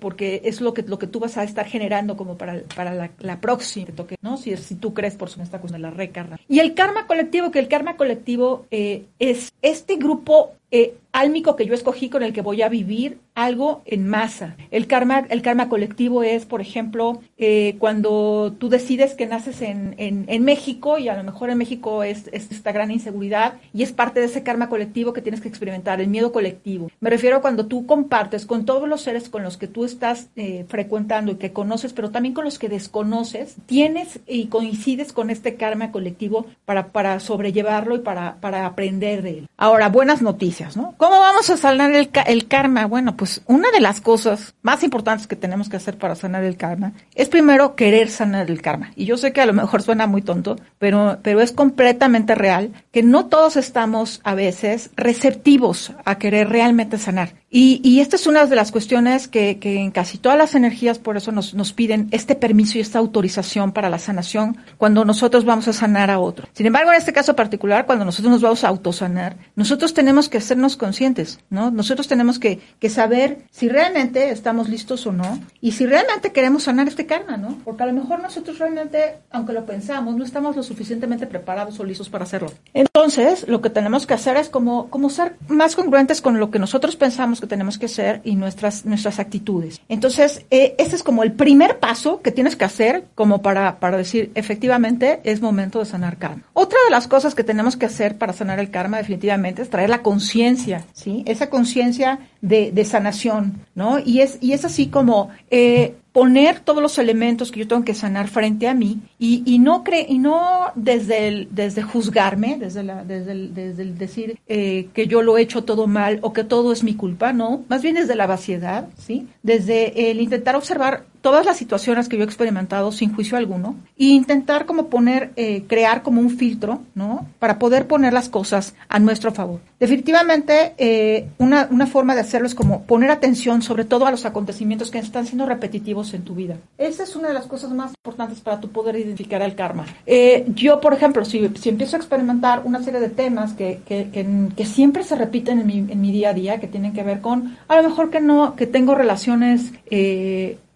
porque 0.00 0.42
es 0.44 0.60
lo 0.60 0.74
que, 0.74 0.82
lo 0.82 0.98
que 0.98 1.06
tú 1.06 1.20
vas 1.20 1.36
a 1.36 1.44
estar 1.44 1.66
generando 1.66 2.16
como 2.16 2.36
para, 2.36 2.62
para 2.74 3.10
la, 3.18 3.40
próxima 3.40 3.86
toque, 3.94 4.16
¿no? 4.22 4.36
Si, 4.36 4.56
si 4.56 4.74
tú 4.74 4.94
crees 4.94 5.14
por 5.14 5.30
su 5.30 5.40
esta 5.42 5.60
cuestión 5.60 5.82
de 5.82 5.88
la 5.88 5.94
recarga. 5.94 6.38
Y 6.48 6.58
el 6.58 6.74
karma 6.74 7.06
colectivo, 7.06 7.50
que 7.50 7.58
el 7.58 7.68
karma 7.68 7.96
colectivo 7.96 8.66
es 8.70 9.52
este 9.62 9.96
grupo 9.96 10.52
eh, 10.70 10.94
álmico 11.12 11.56
que 11.56 11.64
yo 11.64 11.72
escogí 11.72 12.10
con 12.10 12.22
el 12.22 12.34
que 12.34 12.42
voy 12.42 12.60
a 12.60 12.68
vivir 12.68 13.18
algo 13.38 13.82
en 13.84 14.08
masa. 14.08 14.56
El 14.72 14.88
karma, 14.88 15.24
el 15.30 15.42
karma 15.42 15.68
colectivo 15.68 16.24
es, 16.24 16.44
por 16.44 16.60
ejemplo, 16.60 17.20
eh, 17.36 17.76
cuando 17.78 18.56
tú 18.58 18.68
decides 18.68 19.14
que 19.14 19.26
naces 19.26 19.62
en, 19.62 19.94
en, 19.96 20.44
México 20.44 20.98
y 20.98 21.08
a 21.08 21.16
lo 21.16 21.22
mejor 21.22 21.50
en 21.50 21.58
México 21.58 22.02
es, 22.02 22.28
esta 22.32 22.72
gran 22.72 22.90
inseguridad 22.90 23.54
y 23.72 23.84
es 23.84 23.92
parte 23.92 24.18
de 24.18 24.26
ese 24.26 24.42
karma 24.42 24.68
colectivo 24.68 25.12
que 25.12 25.22
tienes 25.22 25.40
que 25.40 25.48
experimentar, 25.48 26.00
el 26.00 26.08
miedo 26.08 26.32
colectivo. 26.32 26.90
Me 26.98 27.10
refiero 27.10 27.36
a 27.36 27.40
cuando 27.40 27.66
tú 27.66 27.86
compartes 27.86 28.44
con 28.44 28.64
todos 28.64 28.88
los 28.88 29.02
seres 29.02 29.28
con 29.28 29.44
los 29.44 29.56
que 29.56 29.68
tú 29.68 29.84
estás 29.84 30.28
eh, 30.34 30.64
frecuentando 30.68 31.30
y 31.30 31.36
que 31.36 31.52
conoces, 31.52 31.92
pero 31.92 32.10
también 32.10 32.34
con 32.34 32.44
los 32.44 32.58
que 32.58 32.68
desconoces, 32.68 33.54
tienes 33.66 34.18
y 34.26 34.46
coincides 34.46 35.12
con 35.12 35.30
este 35.30 35.54
karma 35.54 35.92
colectivo 35.92 36.46
para, 36.64 36.88
para 36.88 37.20
sobrellevarlo 37.20 37.94
y 37.94 38.00
para, 38.00 38.40
para 38.40 38.66
aprender 38.66 39.22
de 39.22 39.30
él. 39.30 39.48
Ahora, 39.56 39.90
buenas 39.90 40.22
noticias, 40.22 40.76
¿no? 40.76 40.94
¿Cómo 40.96 41.20
vamos 41.20 41.50
a 41.50 41.56
sanar 41.56 41.92
el, 41.92 42.10
el 42.26 42.48
karma? 42.48 42.86
Bueno, 42.86 43.16
pues 43.16 43.27
pues, 43.28 43.42
una 43.44 43.70
de 43.70 43.80
las 43.80 44.00
cosas 44.00 44.54
más 44.62 44.82
importantes 44.82 45.26
que 45.26 45.36
tenemos 45.36 45.68
que 45.68 45.76
hacer 45.76 45.98
para 45.98 46.14
sanar 46.14 46.44
el 46.44 46.56
karma 46.56 46.94
es 47.14 47.28
primero 47.28 47.76
querer 47.76 48.08
sanar 48.08 48.50
el 48.50 48.62
karma. 48.62 48.90
Y 48.96 49.04
yo 49.04 49.18
sé 49.18 49.32
que 49.34 49.42
a 49.42 49.46
lo 49.46 49.52
mejor 49.52 49.82
suena 49.82 50.06
muy 50.06 50.22
tonto, 50.22 50.56
pero, 50.78 51.18
pero 51.22 51.42
es 51.42 51.52
completamente 51.52 52.34
real 52.34 52.72
que 52.90 53.02
no 53.02 53.26
todos 53.26 53.58
estamos 53.58 54.22
a 54.24 54.34
veces 54.34 54.90
receptivos 54.96 55.92
a 56.06 56.16
querer 56.16 56.48
realmente 56.48 56.96
sanar. 56.96 57.34
Y, 57.50 57.80
y 57.82 58.00
esta 58.00 58.16
es 58.16 58.26
una 58.26 58.44
de 58.44 58.56
las 58.56 58.72
cuestiones 58.72 59.26
que, 59.26 59.58
que 59.58 59.78
en 59.78 59.90
casi 59.90 60.18
todas 60.18 60.36
las 60.36 60.54
energías 60.54 60.98
por 60.98 61.16
eso 61.16 61.32
nos, 61.32 61.54
nos 61.54 61.72
piden 61.72 62.08
este 62.10 62.34
permiso 62.34 62.76
y 62.76 62.82
esta 62.82 62.98
autorización 62.98 63.72
para 63.72 63.88
la 63.88 63.98
sanación 63.98 64.58
cuando 64.76 65.06
nosotros 65.06 65.46
vamos 65.46 65.66
a 65.66 65.72
sanar 65.72 66.10
a 66.10 66.18
otro. 66.18 66.46
Sin 66.52 66.66
embargo, 66.66 66.92
en 66.92 66.98
este 66.98 67.14
caso 67.14 67.34
particular, 67.34 67.86
cuando 67.86 68.04
nosotros 68.04 68.32
nos 68.32 68.42
vamos 68.42 68.64
a 68.64 68.68
autosanar, 68.68 69.36
nosotros 69.56 69.94
tenemos 69.94 70.28
que 70.28 70.38
hacernos 70.38 70.76
conscientes, 70.76 71.40
¿no? 71.48 71.70
Nosotros 71.70 72.06
tenemos 72.06 72.38
que, 72.38 72.60
que 72.78 72.90
saber 72.90 73.17
si 73.50 73.68
realmente 73.68 74.30
estamos 74.30 74.68
listos 74.68 75.06
o 75.06 75.12
no 75.12 75.38
y 75.60 75.72
si 75.72 75.86
realmente 75.86 76.32
queremos 76.32 76.64
sanar 76.64 76.88
este 76.88 77.06
karma, 77.06 77.36
¿no? 77.36 77.58
Porque 77.64 77.82
a 77.82 77.86
lo 77.86 77.92
mejor 77.92 78.20
nosotros 78.20 78.58
realmente, 78.58 79.16
aunque 79.30 79.52
lo 79.52 79.64
pensamos, 79.64 80.16
no 80.16 80.24
estamos 80.24 80.56
lo 80.56 80.62
suficientemente 80.62 81.26
preparados 81.26 81.78
o 81.80 81.84
listos 81.84 82.08
para 82.08 82.24
hacerlo. 82.24 82.52
Entonces, 82.74 83.46
lo 83.48 83.60
que 83.60 83.70
tenemos 83.70 84.06
que 84.06 84.14
hacer 84.14 84.36
es 84.36 84.48
como, 84.48 84.88
como 84.90 85.10
ser 85.10 85.36
más 85.48 85.76
congruentes 85.76 86.20
con 86.20 86.38
lo 86.38 86.50
que 86.50 86.58
nosotros 86.58 86.96
pensamos 86.96 87.40
que 87.40 87.46
tenemos 87.46 87.78
que 87.78 87.86
hacer 87.86 88.20
y 88.24 88.36
nuestras, 88.36 88.84
nuestras 88.84 89.18
actitudes. 89.18 89.80
Entonces, 89.88 90.44
eh, 90.50 90.74
ese 90.78 90.96
es 90.96 91.02
como 91.02 91.22
el 91.22 91.32
primer 91.32 91.78
paso 91.78 92.20
que 92.20 92.32
tienes 92.32 92.56
que 92.56 92.64
hacer 92.64 93.04
como 93.14 93.42
para, 93.42 93.80
para 93.80 93.96
decir, 93.96 94.30
efectivamente, 94.34 95.20
es 95.24 95.40
momento 95.40 95.78
de 95.78 95.86
sanar 95.86 96.18
karma. 96.18 96.42
Otra 96.52 96.78
de 96.84 96.90
las 96.90 97.08
cosas 97.08 97.34
que 97.34 97.44
tenemos 97.44 97.76
que 97.76 97.86
hacer 97.86 98.18
para 98.18 98.32
sanar 98.32 98.58
el 98.58 98.70
karma 98.70 98.98
definitivamente 98.98 99.62
es 99.62 99.70
traer 99.70 99.90
la 99.90 100.02
conciencia, 100.02 100.84
¿sí? 100.92 101.22
Esa 101.26 101.50
conciencia 101.50 102.18
de, 102.40 102.72
de, 102.72 102.84
sanación, 102.84 103.60
¿no? 103.74 103.98
Y 103.98 104.20
es, 104.20 104.38
y 104.40 104.52
es 104.52 104.64
así 104.64 104.88
como... 104.88 105.30
Eh, 105.50 105.94
poner 106.18 106.58
todos 106.58 106.82
los 106.82 106.98
elementos 106.98 107.52
que 107.52 107.60
yo 107.60 107.68
tengo 107.68 107.84
que 107.84 107.94
sanar 107.94 108.26
frente 108.26 108.66
a 108.66 108.74
mí 108.74 108.98
y, 109.20 109.44
y 109.46 109.60
no 109.60 109.84
cre 109.84 110.04
y 110.08 110.18
no 110.18 110.72
desde 110.74 111.28
el, 111.28 111.48
desde 111.52 111.82
juzgarme, 111.82 112.56
desde, 112.58 112.82
la, 112.82 113.04
desde, 113.04 113.30
el, 113.30 113.54
desde 113.54 113.82
el 113.84 113.96
decir 113.96 114.36
eh, 114.48 114.88
que 114.94 115.06
yo 115.06 115.22
lo 115.22 115.38
he 115.38 115.42
hecho 115.42 115.62
todo 115.62 115.86
mal 115.86 116.18
o 116.22 116.32
que 116.32 116.42
todo 116.42 116.72
es 116.72 116.82
mi 116.82 116.94
culpa, 116.94 117.32
no, 117.32 117.62
más 117.68 117.82
bien 117.82 117.94
desde 117.94 118.16
la 118.16 118.26
vaciedad, 118.26 118.88
¿sí? 118.98 119.28
Desde 119.44 120.10
el 120.10 120.20
intentar 120.20 120.56
observar 120.56 121.04
todas 121.28 121.44
las 121.44 121.58
situaciones 121.58 122.08
que 122.08 122.16
yo 122.16 122.22
he 122.22 122.24
experimentado 122.24 122.90
sin 122.90 123.14
juicio 123.14 123.36
alguno 123.36 123.76
e 123.98 124.04
intentar 124.04 124.64
como 124.64 124.86
poner, 124.86 125.30
eh, 125.36 125.64
crear 125.68 126.02
como 126.02 126.22
un 126.22 126.30
filtro, 126.30 126.80
¿no? 126.94 127.26
Para 127.38 127.58
poder 127.58 127.86
poner 127.86 128.14
las 128.14 128.30
cosas 128.30 128.74
a 128.88 128.98
nuestro 128.98 129.30
favor. 129.30 129.60
Definitivamente, 129.78 130.72
eh, 130.78 131.28
una, 131.36 131.68
una 131.70 131.86
forma 131.86 132.14
de 132.14 132.22
hacerlo 132.22 132.46
es 132.46 132.54
como 132.54 132.84
poner 132.84 133.10
atención 133.10 133.60
sobre 133.60 133.84
todo 133.84 134.06
a 134.06 134.10
los 134.10 134.24
acontecimientos 134.24 134.90
que 134.90 134.98
están 135.00 135.26
siendo 135.26 135.44
repetitivos 135.44 136.14
en 136.14 136.22
tu 136.22 136.34
vida. 136.34 136.56
Esa 136.78 137.02
es 137.02 137.14
una 137.14 137.28
de 137.28 137.34
las 137.34 137.44
cosas 137.44 137.72
más 137.72 137.92
importantes 138.02 138.40
para 138.40 138.58
tu 138.58 138.70
poder 138.70 138.96
identificar 138.96 139.42
el 139.42 139.54
karma. 139.54 139.84
Eh, 140.06 140.46
yo, 140.54 140.80
por 140.80 140.94
ejemplo, 140.94 141.26
si, 141.26 141.46
si, 141.60 141.68
empiezo 141.68 141.96
a 141.96 141.98
experimentar 141.98 142.62
una 142.64 142.82
serie 142.82 143.00
de 143.00 143.10
temas 143.10 143.52
que, 143.52 143.82
que, 143.84 144.08
que, 144.56 144.64
siempre 144.64 145.04
se 145.04 145.14
repiten 145.14 145.60
en 145.60 145.66
mi, 145.66 145.78
en 145.92 146.00
mi, 146.00 146.10
día 146.10 146.30
a 146.30 146.34
día, 146.34 146.58
que 146.58 146.68
tienen 146.68 146.94
que 146.94 147.02
ver 147.02 147.20
con, 147.20 147.58
a 147.68 147.76
lo 147.76 147.86
mejor 147.86 148.08
que 148.08 148.20
no, 148.20 148.56
que 148.56 148.66
tengo 148.66 148.94
relaciones 148.94 149.72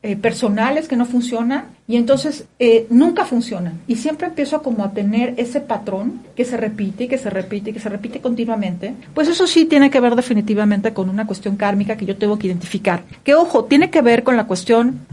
eh, 0.05 0.17
personales 0.17 0.89
que 0.89 0.97
no 0.97 1.07
funcionan 1.07 1.67
y 1.87 1.97
entonces 1.97 2.47
eh, 2.59 2.87
nunca 2.91 3.25
funcionan. 3.25 3.81
Y 3.87 3.97
siempre 3.97 4.27
empiezo 4.27 4.57
a 4.57 4.63
como 4.63 4.85
a 4.85 4.93
tener 4.93 5.35
ese 5.37 5.61
patrón 5.61 6.23
que 6.35 6.45
se 6.45 6.57
repite, 6.57 7.07
que 7.07 7.19
se 7.19 7.31
repite, 7.31 7.73
que 7.73 7.79
se 7.79 7.89
repite 7.89 8.21
continuamente. 8.21 8.95
Pues 9.15 9.29
eso 9.29 9.47
sí 9.47 9.65
tiene 9.65 9.91
que 9.91 10.01
ver 10.01 10.17
definitivamente 10.17 10.93
con 10.93 11.09
una 11.09 11.25
cuestión 11.27 11.57
kármica 11.57 11.97
que 11.97 12.07
yo 12.07 12.17
tengo 12.17 12.37
que 12.37 12.49
identificar. 12.49 13.05
Que 13.23 13.35
ojo, 13.35 13.65
tiene 13.67 13.91
que 13.91 14.03
ver 14.03 14.25
con 14.25 14.37
la 14.37 14.49
cuestión 14.49 15.07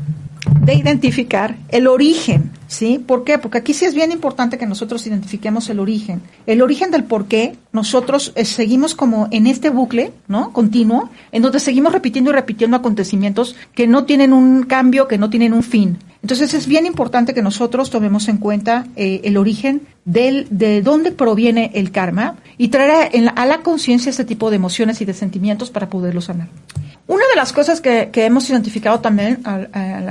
de 0.62 0.74
identificar 0.74 1.56
el 1.70 1.88
origen, 1.88 2.52
¿sí? 2.68 2.98
¿Por 2.98 3.24
qué? 3.24 3.38
Porque 3.38 3.58
aquí 3.60 3.74
sí 3.74 3.86
es 3.86 3.94
bien 3.94 4.12
importante 4.12 4.58
que 4.58 4.66
nosotros 4.66 5.06
identifiquemos 5.06 5.70
el 5.70 5.80
origen. 5.80 6.22
El 6.46 6.62
origen 6.62 6.92
del 6.92 7.04
por 7.04 7.26
qué 7.26 7.56
nosotros 7.72 8.32
eh, 8.36 8.46
seguimos 8.46 8.96
como 8.96 9.28
en 9.32 9.48
este 9.48 9.70
bucle, 9.70 10.12
¿no? 10.28 10.52
Continuo, 10.54 11.10
en 11.32 11.42
donde 11.42 11.60
seguimos 11.60 11.94
repitiendo 11.94 12.32
y 12.32 12.34
repitiendo 12.34 12.78
acontecimientos 12.78 13.56
que 13.76 13.88
no 13.88 14.06
tienen 14.06 14.34
un 14.34 14.64
cambio, 14.64 15.08
que 15.08 15.18
no 15.18 15.30
tienen 15.30 15.54
un 15.54 15.64
fin. 15.64 15.98
Entonces 16.22 16.54
es 16.54 16.68
bien 16.68 16.86
importante 16.86 17.34
que 17.34 17.42
nosotros 17.42 17.90
tomemos 17.90 18.28
en 18.28 18.38
cuenta 18.38 18.88
eh, 18.96 19.22
el 19.24 19.38
origen 19.38 19.84
del, 20.04 20.48
de 20.50 20.82
dónde 20.82 21.12
proviene 21.12 21.72
el 21.76 21.92
karma 21.92 22.36
y 22.58 22.70
traer 22.70 23.12
a, 23.28 23.32
a 23.32 23.46
la 23.46 23.60
conciencia 23.60 24.10
este 24.10 24.26
tipo 24.26 24.50
de 24.50 24.58
emociones 24.58 25.00
y 25.02 25.06
de 25.06 25.14
sentimientos 25.14 25.70
para 25.70 25.90
poderlo 25.90 26.22
sanar. 26.22 26.50
Una 27.10 27.24
de 27.28 27.36
las 27.36 27.54
cosas 27.54 27.82
que, 27.82 28.10
que 28.12 28.26
hemos 28.26 28.48
identificado 28.52 29.00
también 29.00 29.40
a, 29.44 29.56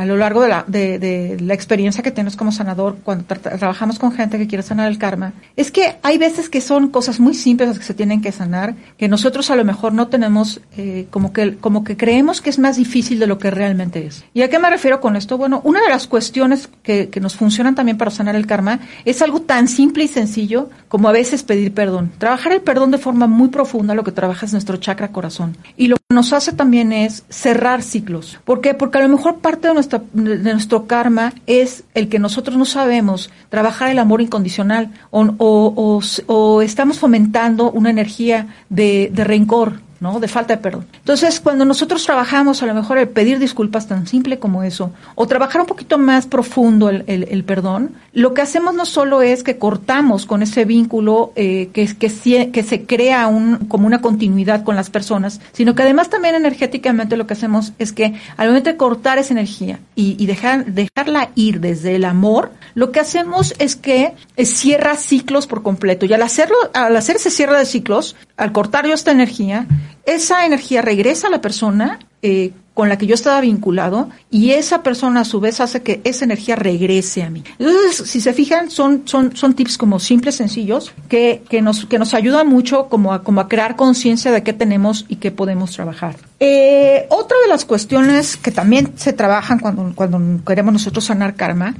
a, 0.01 0.05
lo 0.05 0.17
largo 0.17 0.43
de 0.43 0.49
la, 0.49 0.65
de, 0.67 1.37
la, 1.41 1.55
experiencia 1.55 2.03
que 2.03 2.11
tenemos 2.11 2.35
como 2.35 2.51
sanador 2.51 2.97
cuando 3.05 3.25
tra 3.25 3.39
trabajamos 3.39 4.01
con 4.01 4.11
gente 4.11 4.37
que 4.37 4.49
quiere 4.49 4.65
sanar 4.65 4.91
el 4.91 4.99
karma 4.99 5.33
es 5.55 5.71
que 5.71 5.99
hay 6.03 6.19
veces 6.19 6.49
que 6.49 6.61
son 6.61 6.89
cosas 6.89 7.21
muy 7.21 7.35
simples 7.35 7.48
las 7.57 7.79
que 7.79 7.85
se 7.85 7.95
tienen 7.95 8.21
que 8.21 8.33
sanar, 8.33 8.75
que 8.97 9.09
nosotros 9.09 9.51
a 9.51 9.57
lo 9.57 9.65
mejor 9.65 9.93
no 9.93 10.09
tenemos, 10.09 10.61
eh, 10.77 11.07
como, 11.11 11.33
que, 11.33 11.57
como 11.57 11.85
que 11.85 11.97
creemos 11.97 12.41
que 12.41 12.51
es 12.51 12.59
más 12.59 12.77
difícil 12.77 13.19
de 13.19 13.27
lo 13.27 13.39
que 13.39 13.51
realmente 13.51 14.07
es. 14.07 14.25
¿Y 14.35 14.43
a 14.43 14.51
qué 14.51 14.59
me 14.59 14.71
refiero 14.71 15.01
con 15.01 15.17
esto? 15.17 15.39
Bueno, 15.39 15.61
una 15.65 15.81
de 15.83 15.89
las 15.89 16.07
cuestiones 16.07 16.69
que, 16.83 17.09
que 17.09 17.21
nos 17.21 17.37
funcionan 17.37 17.75
también 17.75 17.99
para 17.99 18.11
sanar 18.11 18.37
el 18.37 18.47
karma 18.47 18.81
es 19.05 19.23
algo 19.23 19.43
tan 19.43 19.69
simple 19.69 20.05
y 20.05 20.09
sencillo 20.09 20.71
como 20.89 21.09
a 21.09 21.13
veces 21.13 21.43
pedir 21.43 21.73
perdón. 21.73 22.13
Trabajar 22.19 22.53
el 22.53 22.61
perdón 22.61 22.91
de 22.91 22.99
forma 22.99 23.27
muy 23.27 23.49
profunda 23.49 23.95
lo 23.95 24.05
que 24.05 24.13
trabaja 24.13 24.47
es 24.47 24.53
nuestro 24.53 24.77
chakra 24.77 25.13
corazón. 25.13 25.57
Y 25.77 25.89
lo 25.89 25.97
que 25.97 26.15
nos 26.15 26.33
hace 26.33 26.53
también 26.53 26.93
es 26.93 27.25
cerrar 27.29 27.83
ciclos. 27.83 28.39
¿Por 28.45 28.61
qué? 28.61 28.75
Porque 28.75 28.99
a 28.99 29.03
lo 29.03 29.09
mejor 29.09 29.39
parte 29.39 29.69
de, 29.69 29.75
nuestra, 29.75 30.03
de 30.13 30.53
nuestro 30.53 30.87
karma 30.87 31.33
es 31.47 31.85
el 31.95 32.09
que 32.09 32.19
nosotros 32.19 32.57
no 32.57 32.65
sabemos 32.65 33.31
trabajar 33.49 33.91
el 33.91 33.99
amor 33.99 34.21
incondicional 34.21 34.91
o, 35.11 35.23
o, 35.39 35.73
o, 35.77 36.01
o 36.27 36.63
estamos 36.63 36.99
fomentando 36.99 37.38
una 37.71 37.91
energía 37.91 38.49
de, 38.69 39.11
de 39.13 39.25
rencor, 39.25 39.81
¿no? 40.01 40.21
De 40.21 40.29
falta 40.29 40.57
de 40.57 40.63
perdón. 40.63 40.87
Entonces, 40.99 41.41
cuando 41.41 41.65
nosotros 41.65 42.05
trabajamos 42.05 42.63
a 42.63 42.67
lo 42.67 42.75
mejor 42.75 42.99
el 42.99 43.09
pedir 43.09 43.39
disculpas 43.39 43.87
tan 43.89 44.07
simple 44.07 44.39
como 44.39 44.63
eso, 44.63 44.93
o 45.15 45.27
trabajar 45.27 45.61
un 45.61 45.67
poquito 45.67 45.99
más 45.99 46.27
profundo 46.27 46.89
el, 46.89 47.05
el, 47.07 47.45
perdón, 47.45 47.93
lo 48.13 48.35
que 48.35 48.43
hacemos 48.43 48.75
no 48.75 48.87
solo 48.87 49.23
es 49.23 49.43
que 49.43 49.59
cortamos 49.59 50.27
con 50.27 50.43
ese 50.43 50.65
vínculo 50.65 51.33
eh, 51.37 51.71
que, 51.73 51.87
que, 51.97 52.51
que 52.51 52.63
se 52.63 52.87
crea 52.87 53.27
un, 53.29 53.57
como 53.69 53.87
una 53.87 54.01
continuidad 54.01 54.65
con 54.65 54.77
las 54.77 54.91
personas, 54.91 55.41
sino 55.53 55.75
que 55.75 55.83
además 55.83 56.11
también 56.11 56.35
energéticamente 56.35 57.17
lo 57.17 57.27
que 57.27 57.35
hacemos 57.35 57.73
es 57.79 57.93
que 57.93 58.15
al 58.37 58.49
momento 58.49 58.71
de 58.71 58.77
cortar 58.77 59.19
esa 59.19 59.35
energía 59.35 59.81
y, 59.95 60.17
y 60.23 60.27
dejar, 60.27 60.67
dejarla 60.67 61.31
ir 61.35 61.61
desde 61.61 61.97
el 61.97 62.05
amor, 62.05 62.53
lo 62.75 62.93
que 62.93 63.01
hacemos 63.01 63.55
es 63.59 63.77
que 63.77 64.15
eh, 64.37 64.45
cierra 64.45 64.97
ciclos 64.97 65.47
por 65.47 65.63
completo. 65.63 66.07
Y 66.07 66.13
al 66.13 66.23
hacerlo, 66.23 66.57
al 66.75 66.97
hacer 66.97 67.17
ese 67.17 67.31
cierre 67.31 67.59
de 67.59 67.67
ciclos, 67.67 68.17
al 68.39 68.53
cortar 68.53 68.87
yo 68.87 68.95
esta 68.95 69.11
energía, 69.11 69.67
esa 70.07 70.47
energía 70.47 70.81
regresa 70.81 71.27
a 71.27 71.31
la 71.31 71.43
persona 71.43 71.99
eh, 72.23 72.53
con 72.73 72.89
la 72.89 72.97
que 72.97 73.07
yo 73.07 73.15
estaba 73.15 73.41
vinculado 73.41 74.09
y 74.31 74.53
esa 74.53 74.85
persona 74.85 75.23
a 75.23 75.25
su 75.25 75.41
vez 75.41 75.61
hace 75.61 75.83
que 75.83 76.01
esa 76.05 76.25
energía 76.25 76.55
regrese 76.55 77.25
a 77.25 77.31
mí. 77.31 77.43
Entonces, 77.59 78.09
si 78.09 78.21
se 78.21 78.33
fijan, 78.33 78.71
son, 78.71 79.03
son, 79.05 79.37
son 79.37 79.55
tips 79.55 79.77
como 79.77 79.99
simples, 79.99 80.37
sencillos, 80.37 80.93
que, 81.09 81.43
que, 81.49 81.61
nos, 81.61 81.87
que 81.87 81.99
nos 81.99 82.15
ayudan 82.15 82.47
mucho 82.47 82.89
como 82.89 83.13
a, 83.13 83.25
como 83.25 83.41
a 83.41 83.49
crear 83.49 83.75
conciencia 83.75 84.31
de 84.31 84.45
qué 84.45 84.53
tenemos 84.53 85.05
y 85.09 85.17
qué 85.17 85.33
podemos 85.33 85.73
trabajar. 85.73 86.15
Eh, 86.41 87.07
otra 87.11 87.37
de 87.43 87.49
las 87.49 87.65
cuestiones 87.65 88.37
que 88.37 88.53
también 88.53 88.93
se 88.97 89.13
trabajan 89.13 89.59
cuando, 89.59 90.45
queremos 90.45 90.73
nosotros 90.73 91.05
sanar 91.05 91.35
karma 91.35 91.75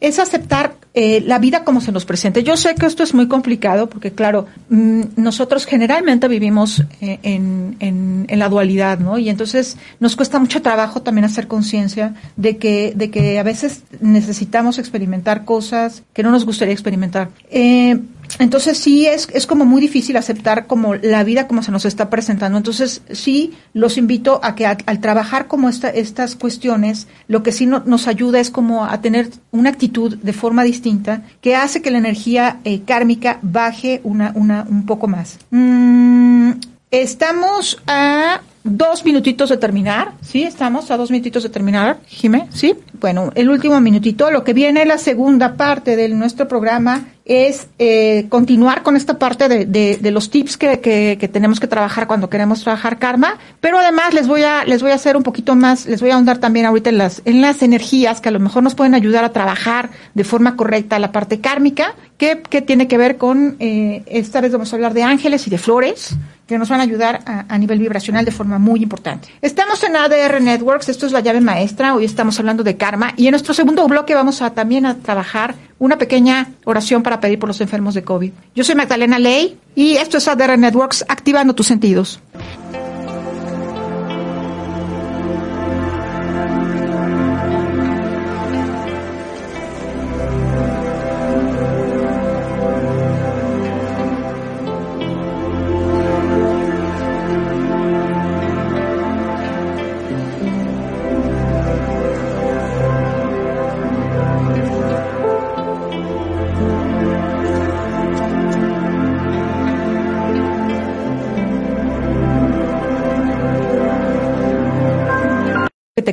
es 0.00 0.18
aceptar 0.20 0.74
eh, 0.94 1.22
la 1.26 1.38
vida 1.38 1.64
como 1.64 1.80
se 1.80 1.90
nos 1.90 2.04
presente. 2.04 2.44
Yo 2.44 2.56
sé 2.56 2.74
que 2.76 2.86
esto 2.86 3.02
es 3.02 3.14
muy 3.14 3.26
complicado 3.26 3.88
porque, 3.88 4.12
claro, 4.12 4.46
mmm, 4.68 5.02
nosotros 5.16 5.66
generalmente 5.66 6.28
vivimos 6.28 6.84
eh, 7.00 7.18
en, 7.22 8.26
la 8.30 8.48
dualidad, 8.48 9.00
¿no? 9.00 9.18
Y 9.18 9.28
entonces 9.28 9.76
nos 9.98 10.14
cuesta 10.14 10.38
mucho 10.38 10.62
trabajo 10.62 11.02
también 11.02 11.24
hacer 11.24 11.48
conciencia 11.48 12.14
de 12.36 12.56
que, 12.56 12.92
de 12.94 13.10
que 13.10 13.38
a 13.38 13.42
veces 13.42 13.82
necesitamos 14.00 14.78
experimentar 14.78 15.44
cosas 15.44 16.04
que 16.12 16.22
no 16.22 16.30
nos 16.30 16.44
gustaría 16.44 16.72
experimentar. 16.72 17.30
Eh, 17.50 17.98
entonces 18.38 18.78
sí 18.78 19.06
es, 19.06 19.28
es 19.32 19.46
como 19.46 19.64
muy 19.64 19.80
difícil 19.80 20.16
aceptar 20.16 20.66
como 20.66 20.94
la 20.94 21.24
vida 21.24 21.46
como 21.46 21.62
se 21.62 21.72
nos 21.72 21.84
está 21.84 22.10
presentando. 22.10 22.58
Entonces 22.58 23.02
sí 23.10 23.54
los 23.72 23.96
invito 23.96 24.40
a 24.42 24.54
que 24.54 24.66
al 24.66 25.00
trabajar 25.00 25.46
como 25.46 25.68
esta, 25.68 25.88
estas 25.88 26.36
cuestiones, 26.36 27.08
lo 27.26 27.42
que 27.42 27.52
sí 27.52 27.66
no, 27.66 27.82
nos 27.84 28.06
ayuda 28.06 28.40
es 28.40 28.50
como 28.50 28.84
a 28.84 29.00
tener 29.00 29.30
una 29.50 29.70
actitud 29.70 30.16
de 30.16 30.32
forma 30.32 30.64
distinta 30.64 31.22
que 31.40 31.56
hace 31.56 31.82
que 31.82 31.90
la 31.90 31.98
energía 31.98 32.60
eh, 32.64 32.82
kármica 32.82 33.38
baje 33.42 34.00
una, 34.04 34.32
una, 34.34 34.66
un 34.68 34.86
poco 34.86 35.08
más. 35.08 35.38
Mm, 35.50 36.52
estamos 36.90 37.80
a 37.86 38.40
dos 38.64 39.04
minutitos 39.04 39.48
de 39.48 39.56
terminar, 39.56 40.12
¿sí? 40.20 40.42
Estamos 40.42 40.90
a 40.90 40.96
dos 40.96 41.10
minutitos 41.10 41.42
de 41.42 41.48
terminar, 41.48 41.98
Jimé, 42.06 42.48
¿sí? 42.52 42.74
Bueno, 43.00 43.32
el 43.34 43.48
último 43.48 43.80
minutito, 43.80 44.30
lo 44.30 44.44
que 44.44 44.52
viene 44.52 44.84
la 44.84 44.98
segunda 44.98 45.56
parte 45.56 45.96
de 45.96 46.08
nuestro 46.10 46.48
programa 46.48 47.06
es 47.28 47.68
eh, 47.78 48.26
continuar 48.30 48.82
con 48.82 48.96
esta 48.96 49.18
parte 49.18 49.48
de, 49.48 49.66
de, 49.66 50.10
los 50.10 50.30
tips 50.30 50.56
que, 50.56 50.80
que, 50.80 51.18
que, 51.20 51.28
tenemos 51.28 51.60
que 51.60 51.66
trabajar 51.66 52.06
cuando 52.06 52.30
queremos 52.30 52.62
trabajar 52.62 52.98
karma, 52.98 53.38
pero 53.60 53.78
además 53.78 54.14
les 54.14 54.26
voy 54.26 54.42
a 54.42 54.64
les 54.64 54.82
voy 54.82 54.92
a 54.92 54.94
hacer 54.94 55.14
un 55.14 55.22
poquito 55.22 55.54
más, 55.54 55.86
les 55.86 56.00
voy 56.00 56.10
a 56.10 56.14
ahondar 56.14 56.38
también 56.38 56.64
ahorita 56.64 56.88
en 56.88 56.98
las 56.98 57.22
en 57.26 57.42
las 57.42 57.62
energías 57.62 58.22
que 58.22 58.30
a 58.30 58.32
lo 58.32 58.40
mejor 58.40 58.62
nos 58.62 58.74
pueden 58.74 58.94
ayudar 58.94 59.24
a 59.24 59.32
trabajar 59.32 59.90
de 60.14 60.24
forma 60.24 60.56
correcta 60.56 60.98
la 60.98 61.12
parte 61.12 61.40
kármica, 61.40 61.94
que, 62.16 62.40
que 62.48 62.62
tiene 62.62 62.88
que 62.88 62.96
ver 62.96 63.18
con 63.18 63.56
eh, 63.60 64.02
esta 64.06 64.40
vez 64.40 64.50
vamos 64.52 64.72
a 64.72 64.76
hablar 64.76 64.94
de 64.94 65.02
ángeles 65.02 65.46
y 65.46 65.50
de 65.50 65.58
flores 65.58 66.16
que 66.48 66.58
nos 66.58 66.70
van 66.70 66.80
a 66.80 66.82
ayudar 66.84 67.20
a, 67.26 67.44
a 67.46 67.58
nivel 67.58 67.78
vibracional 67.78 68.24
de 68.24 68.32
forma 68.32 68.58
muy 68.58 68.82
importante. 68.82 69.28
Estamos 69.42 69.84
en 69.84 69.94
ADR 69.94 70.40
Networks, 70.40 70.88
esto 70.88 71.06
es 71.06 71.12
la 71.12 71.20
llave 71.20 71.40
maestra, 71.40 71.94
hoy 71.94 72.06
estamos 72.06 72.38
hablando 72.40 72.64
de 72.64 72.76
karma 72.76 73.12
y 73.16 73.26
en 73.26 73.32
nuestro 73.32 73.52
segundo 73.52 73.86
bloque 73.86 74.14
vamos 74.14 74.40
a 74.40 74.50
también 74.50 74.86
a 74.86 74.96
trabajar 74.96 75.54
una 75.78 75.98
pequeña 75.98 76.48
oración 76.64 77.02
para 77.02 77.20
pedir 77.20 77.38
por 77.38 77.48
los 77.48 77.60
enfermos 77.60 77.94
de 77.94 78.02
COVID. 78.02 78.32
Yo 78.54 78.64
soy 78.64 78.74
Magdalena 78.74 79.18
Ley 79.18 79.58
y 79.74 79.96
esto 79.96 80.18
es 80.18 80.26
ADR 80.26 80.58
Networks, 80.58 81.04
activando 81.08 81.54
tus 81.54 81.66
sentidos. 81.66 82.20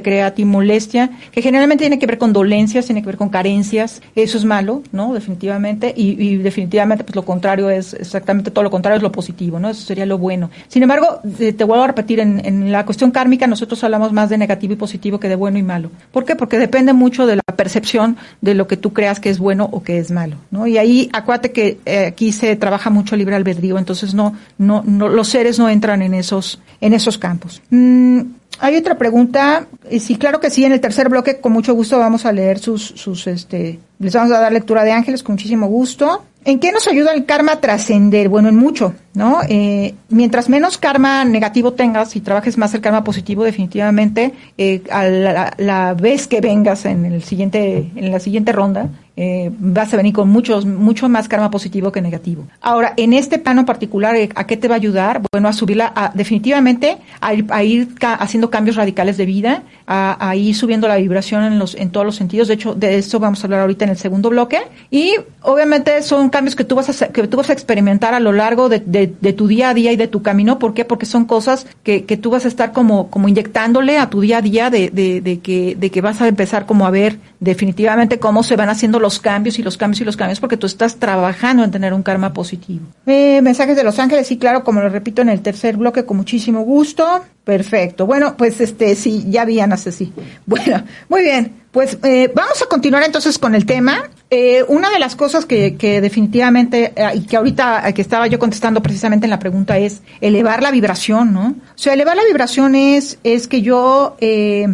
Crea 0.06 0.28
a 0.28 0.32
ti 0.36 0.46
molestia, 0.46 1.10
que 1.32 1.42
generalmente 1.42 1.82
tiene 1.82 1.98
que 1.98 2.06
ver 2.06 2.20
con 2.20 2.32
dolencias, 2.32 2.86
tiene 2.86 3.02
que 3.02 3.08
ver 3.08 3.18
con 3.18 3.30
carencias, 3.30 4.04
eso 4.16 4.38
es 4.38 4.46
malo, 4.46 4.84
¿no? 4.92 5.16
Definitivamente, 5.16 5.92
y, 5.98 6.36
definitivamente 6.38 7.04
pues 7.04 7.16
lo 7.16 7.26
contrario 7.26 7.72
es 7.72 7.96
exactamente 7.96 8.52
todo 8.52 8.64
lo 8.64 8.70
contrario 8.70 8.98
es 8.98 9.04
lo 9.04 9.12
positivo, 9.12 9.60
¿no? 9.60 9.68
Eso 9.68 9.82
sería 9.82 10.06
lo 10.06 10.20
bueno. 10.20 10.52
Sin 10.68 10.84
embargo, 10.84 11.22
eh, 11.40 11.54
te 11.54 11.64
vuelvo 11.64 11.86
a 11.86 11.88
repetir, 11.88 12.20
en, 12.20 12.46
en 12.46 12.72
la 12.72 12.86
cuestión 12.86 13.10
kármica 13.10 13.48
nosotros 13.48 13.84
hablamos 13.84 14.14
más 14.14 14.30
de 14.30 14.38
negativo 14.38 14.74
y 14.74 14.76
positivo 14.76 15.20
que 15.20 15.28
de 15.28 15.36
bueno 15.36 15.58
y 15.58 15.64
malo. 15.64 15.90
¿Por 16.12 16.24
qué? 16.24 16.36
Porque 16.36 16.60
depende 16.60 16.94
mucho 16.94 17.26
de 17.26 17.38
la 17.38 17.56
percepción 17.56 18.18
de 18.42 18.54
lo 18.54 18.68
que 18.68 18.78
tú 18.78 18.94
creas 18.94 19.20
que 19.20 19.32
es 19.32 19.40
bueno 19.40 19.68
o 19.72 19.82
que 19.82 19.98
es 19.98 20.12
malo, 20.12 20.36
¿no? 20.52 20.68
Y 20.68 20.78
ahí 20.78 21.10
acuérdate 21.14 21.52
que 21.52 21.80
eh, 21.86 22.06
aquí 22.06 22.32
se 22.32 22.56
trabaja 22.56 22.92
mucho 22.92 23.16
libre 23.16 23.36
albedrío, 23.36 23.80
entonces 23.80 24.14
no, 24.14 24.36
no, 24.60 24.84
no, 24.86 25.10
los 25.10 25.30
seres 25.30 25.58
no 25.58 25.68
entran 25.68 26.04
en 26.04 26.14
esos, 26.14 26.60
en 26.80 26.94
esos 26.94 27.18
campos. 27.18 27.64
Mm, 27.72 28.22
hay 28.60 28.76
otra 28.78 28.98
pregunta, 28.98 29.68
sí, 30.00 30.18
claro 30.18 30.40
que 30.40 30.50
sí, 30.50 30.66
en 30.66 30.72
el 30.72 30.82
tercer 30.82 31.10
bloque 31.10 31.40
con 31.40 31.52
mucho 31.52 31.74
gusto 31.74 31.98
vamos 32.00 32.26
a 32.26 32.32
leer 32.32 32.60
sus, 32.60 32.84
sus, 32.84 33.28
este, 33.28 33.80
les 34.00 34.14
vamos 34.14 34.32
a 34.32 34.40
dar 34.40 34.52
lectura 34.52 34.84
de 34.84 34.92
ángeles 34.92 35.24
con 35.24 35.34
muchísimo 35.34 35.68
gusto. 35.68 36.24
¿En 36.46 36.60
qué 36.60 36.72
nos 36.72 36.88
ayuda 36.88 37.12
el 37.12 37.26
karma 37.26 37.54
a 37.54 37.60
trascender? 37.60 38.30
Bueno, 38.30 38.50
en 38.50 38.56
mucho, 38.56 38.94
¿no? 39.16 39.40
Eh, 39.50 39.96
mientras 40.10 40.48
menos 40.48 40.78
karma 40.78 41.26
negativo 41.26 41.74
tengas 41.74 42.16
y 42.16 42.22
trabajes 42.22 42.56
más 42.60 42.72
el 42.76 42.82
karma 42.82 43.04
positivo, 43.04 43.44
definitivamente, 43.44 44.32
eh, 44.56 44.84
a 44.92 45.08
la, 45.08 45.96
vez 45.96 46.28
que 46.28 46.42
vengas 46.42 46.86
en 46.86 47.06
el 47.06 47.24
siguiente, 47.24 47.90
en 47.96 48.12
la 48.12 48.20
siguiente 48.20 48.52
ronda, 48.52 48.90
eh, 49.18 49.50
vas 49.58 49.94
a 49.94 49.98
venir 49.98 50.14
con 50.14 50.30
muchos, 50.30 50.66
mucho 50.66 51.08
más 51.08 51.30
karma 51.30 51.50
positivo 51.50 51.92
que 51.92 52.02
negativo. 52.02 52.46
Ahora, 52.62 52.94
en 52.98 53.14
este 53.14 53.40
plano 53.40 53.66
particular, 53.66 54.16
eh, 54.16 54.30
¿a 54.36 54.46
qué 54.46 54.58
te 54.58 54.68
va 54.68 54.76
a 54.76 54.78
ayudar? 54.78 55.22
Bueno, 55.32 55.48
a 55.48 55.54
subirla, 55.54 55.94
a, 55.96 56.12
definitivamente, 56.14 56.98
a 57.22 57.34
ir, 57.34 57.46
a 57.50 57.64
ir 57.64 57.96
haciendo 58.02 58.50
cambios 58.50 58.76
radicales 58.76 59.16
de 59.18 59.26
vida, 59.26 59.64
a, 59.88 60.30
a, 60.30 60.36
ir 60.36 60.54
subiendo 60.54 60.88
la 60.88 60.98
vibración 60.98 61.44
en 61.44 61.60
los, 61.60 61.76
en 61.76 61.92
todos 61.92 62.06
los 62.06 62.16
sentidos. 62.16 62.50
De 62.50 62.56
hecho, 62.56 62.76
de 62.76 62.98
eso 62.98 63.20
vamos 63.20 63.42
a 63.42 63.48
hablar 63.48 63.62
ahorita 63.62 63.85
en 63.86 63.92
el 63.92 63.98
segundo 63.98 64.30
bloque. 64.30 64.62
Y 64.92 65.16
obviamente 65.42 66.02
son 66.02 66.30
cambios 66.30 66.56
que 66.56 66.64
tú 66.64 66.76
vas 66.76 67.02
a, 67.02 67.08
que 67.08 67.28
tú 67.28 67.38
vas 67.38 67.50
a 67.50 67.54
experimentar 67.54 68.14
a 68.14 68.20
lo 68.20 68.32
largo 68.32 68.70
de, 68.70 68.80
de, 68.80 69.34
tu 69.34 69.48
día 69.48 69.70
a 69.70 69.74
día 69.74 69.92
y 69.92 69.96
de 69.96 70.08
tu 70.08 70.22
camino. 70.22 70.60
¿Por 70.60 70.74
qué? 70.74 70.86
Porque 70.86 71.06
son 71.06 71.26
cosas 71.26 71.66
que, 71.84 72.06
que 72.06 72.18
tú 72.18 72.30
vas 72.30 72.46
a 72.46 72.48
estar 72.48 72.74
como, 72.74 73.10
como 73.10 73.28
inyectándole 73.28 73.98
a 73.98 74.10
tu 74.10 74.22
día 74.22 74.40
a 74.40 74.42
día 74.42 74.70
de, 74.70 74.90
de, 74.90 75.22
de 75.22 75.40
que, 75.40 75.76
de 75.80 75.90
que 75.90 76.02
vas 76.02 76.22
a 76.22 76.28
empezar 76.28 76.66
como 76.66 76.86
a 76.86 76.92
ver 76.92 77.20
definitivamente 77.40 78.20
cómo 78.20 78.44
se 78.44 78.56
van 78.56 78.70
haciendo 78.70 79.00
los 79.00 79.20
cambios 79.20 79.60
y 79.60 79.64
los 79.64 79.78
cambios 79.78 80.02
y 80.02 80.06
los 80.06 80.18
cambios 80.18 80.40
porque 80.40 80.58
tú 80.58 80.68
estás 80.68 80.98
trabajando 80.98 81.64
en 81.64 81.72
tener 81.72 81.94
un 81.94 82.04
karma 82.04 82.34
positivo. 82.34 82.86
Eh, 83.06 83.42
mensajes 83.42 83.76
de 83.76 83.84
Los 83.84 84.00
Ángeles, 84.00 84.28
sí, 84.28 84.38
claro, 84.38 84.64
como 84.64 84.82
lo 84.82 84.90
repito 84.90 85.22
en 85.22 85.30
el 85.30 85.42
tercer 85.42 85.78
bloque, 85.78 86.06
con 86.06 86.18
muchísimo 86.18 86.62
gusto. 86.62 87.22
Perfecto. 87.46 88.08
Bueno, 88.08 88.36
pues 88.36 88.60
este, 88.60 88.96
sí, 88.96 89.24
ya 89.30 89.46
vi 89.46 89.60
Ana 89.60 89.78
sí. 89.78 90.12
Bueno, 90.48 90.84
muy 91.08 91.22
bien. 91.22 91.62
Pues 91.72 91.98
eh, 92.04 92.32
vamos 92.34 92.62
a 92.64 92.66
continuar 92.66 93.04
entonces 93.04 93.38
con 93.38 93.54
el 93.54 93.66
tema. 93.68 94.10
Eh, 94.32 94.64
una 94.68 94.90
de 94.90 94.98
las 94.98 95.16
cosas 95.16 95.46
que, 95.46 95.76
que 95.76 96.02
definitivamente, 96.02 96.94
eh, 96.96 97.12
y 97.14 97.22
que 97.28 97.38
ahorita 97.38 97.94
que 97.94 98.02
estaba 98.02 98.26
yo 98.26 98.40
contestando 98.40 98.82
precisamente 98.82 99.28
en 99.28 99.30
la 99.30 99.38
pregunta 99.38 99.78
es 99.78 100.02
elevar 100.22 100.64
la 100.64 100.72
vibración, 100.72 101.34
¿no? 101.34 101.50
O 101.50 101.78
sea, 101.78 101.94
elevar 101.94 102.16
la 102.16 102.24
vibración 102.26 102.74
es, 102.74 103.20
es 103.24 103.48
que 103.48 103.62
yo, 103.62 104.18
eh, 104.22 104.68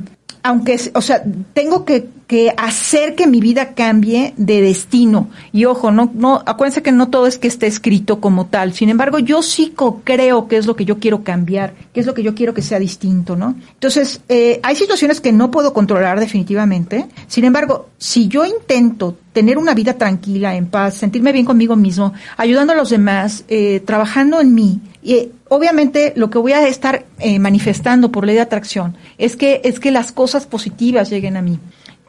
aunque, 0.44 0.80
o 0.94 1.02
sea, 1.02 1.24
tengo 1.54 1.86
que, 1.86 2.10
que 2.28 2.54
hacer 2.58 3.16
que 3.16 3.28
mi 3.28 3.40
vida 3.40 3.74
cambie 3.74 4.34
de 4.38 4.62
destino. 4.62 5.30
Y 5.52 5.66
ojo, 5.66 5.92
no, 5.92 6.12
no, 6.14 6.42
acuérdense 6.46 6.82
que 6.82 6.92
no 6.92 7.10
todo 7.10 7.28
es 7.28 7.38
que 7.38 7.48
esté 7.48 7.68
escrito 7.68 8.20
como 8.20 8.48
tal. 8.48 8.74
Sin 8.74 8.90
embargo, 8.90 9.20
yo 9.20 9.44
sí 9.44 9.74
creo 10.04 10.48
que 10.48 10.58
es 10.58 10.66
lo 10.66 10.76
que 10.76 10.86
yo 10.86 11.00
quiero 11.00 11.24
cambiar, 11.24 11.74
que 11.94 12.00
es 12.00 12.06
lo 12.06 12.14
que 12.14 12.24
yo 12.24 12.34
quiero 12.34 12.54
que 12.54 12.62
sea 12.62 12.80
distinto, 12.80 13.36
¿no? 13.36 13.56
Entonces, 13.74 14.22
eh, 14.30 14.60
hay 14.64 14.76
situaciones 14.76 15.22
que 15.22 15.32
no 15.32 15.52
puedo 15.52 15.74
controlar 15.74 16.20
definitivamente. 16.20 17.08
Sin 17.28 17.46
embargo, 17.46 17.90
si 17.98 18.28
yo 18.28 18.46
intento 18.46 19.18
tener 19.34 19.58
una 19.58 19.74
vida 19.74 19.94
tranquila, 19.94 20.56
en 20.56 20.68
paz, 20.68 20.96
sentirme 20.96 21.32
bien 21.32 21.46
conmigo 21.46 21.76
mismo, 21.76 22.14
ayudando 22.38 22.74
a 22.74 22.76
los 22.76 22.90
demás, 22.90 23.46
eh, 23.48 23.82
trabajando 23.86 24.42
en 24.42 24.54
mí, 24.54 24.80
y 25.04 25.30
obviamente 25.50 26.14
lo 26.16 26.30
que 26.30 26.38
voy 26.38 26.54
a 26.54 26.68
estar 26.68 27.06
eh, 27.20 27.40
manifestando 27.40 28.12
por 28.12 28.26
ley 28.26 28.36
de 28.36 28.42
atracción 28.42 28.96
es 29.18 29.36
que 29.36 29.62
es 29.64 29.80
que 29.80 29.92
las 29.92 30.12
cosas 30.12 30.46
positivas 30.46 31.10
lleguen 31.10 31.38
a 31.38 31.42
mí. 31.42 31.60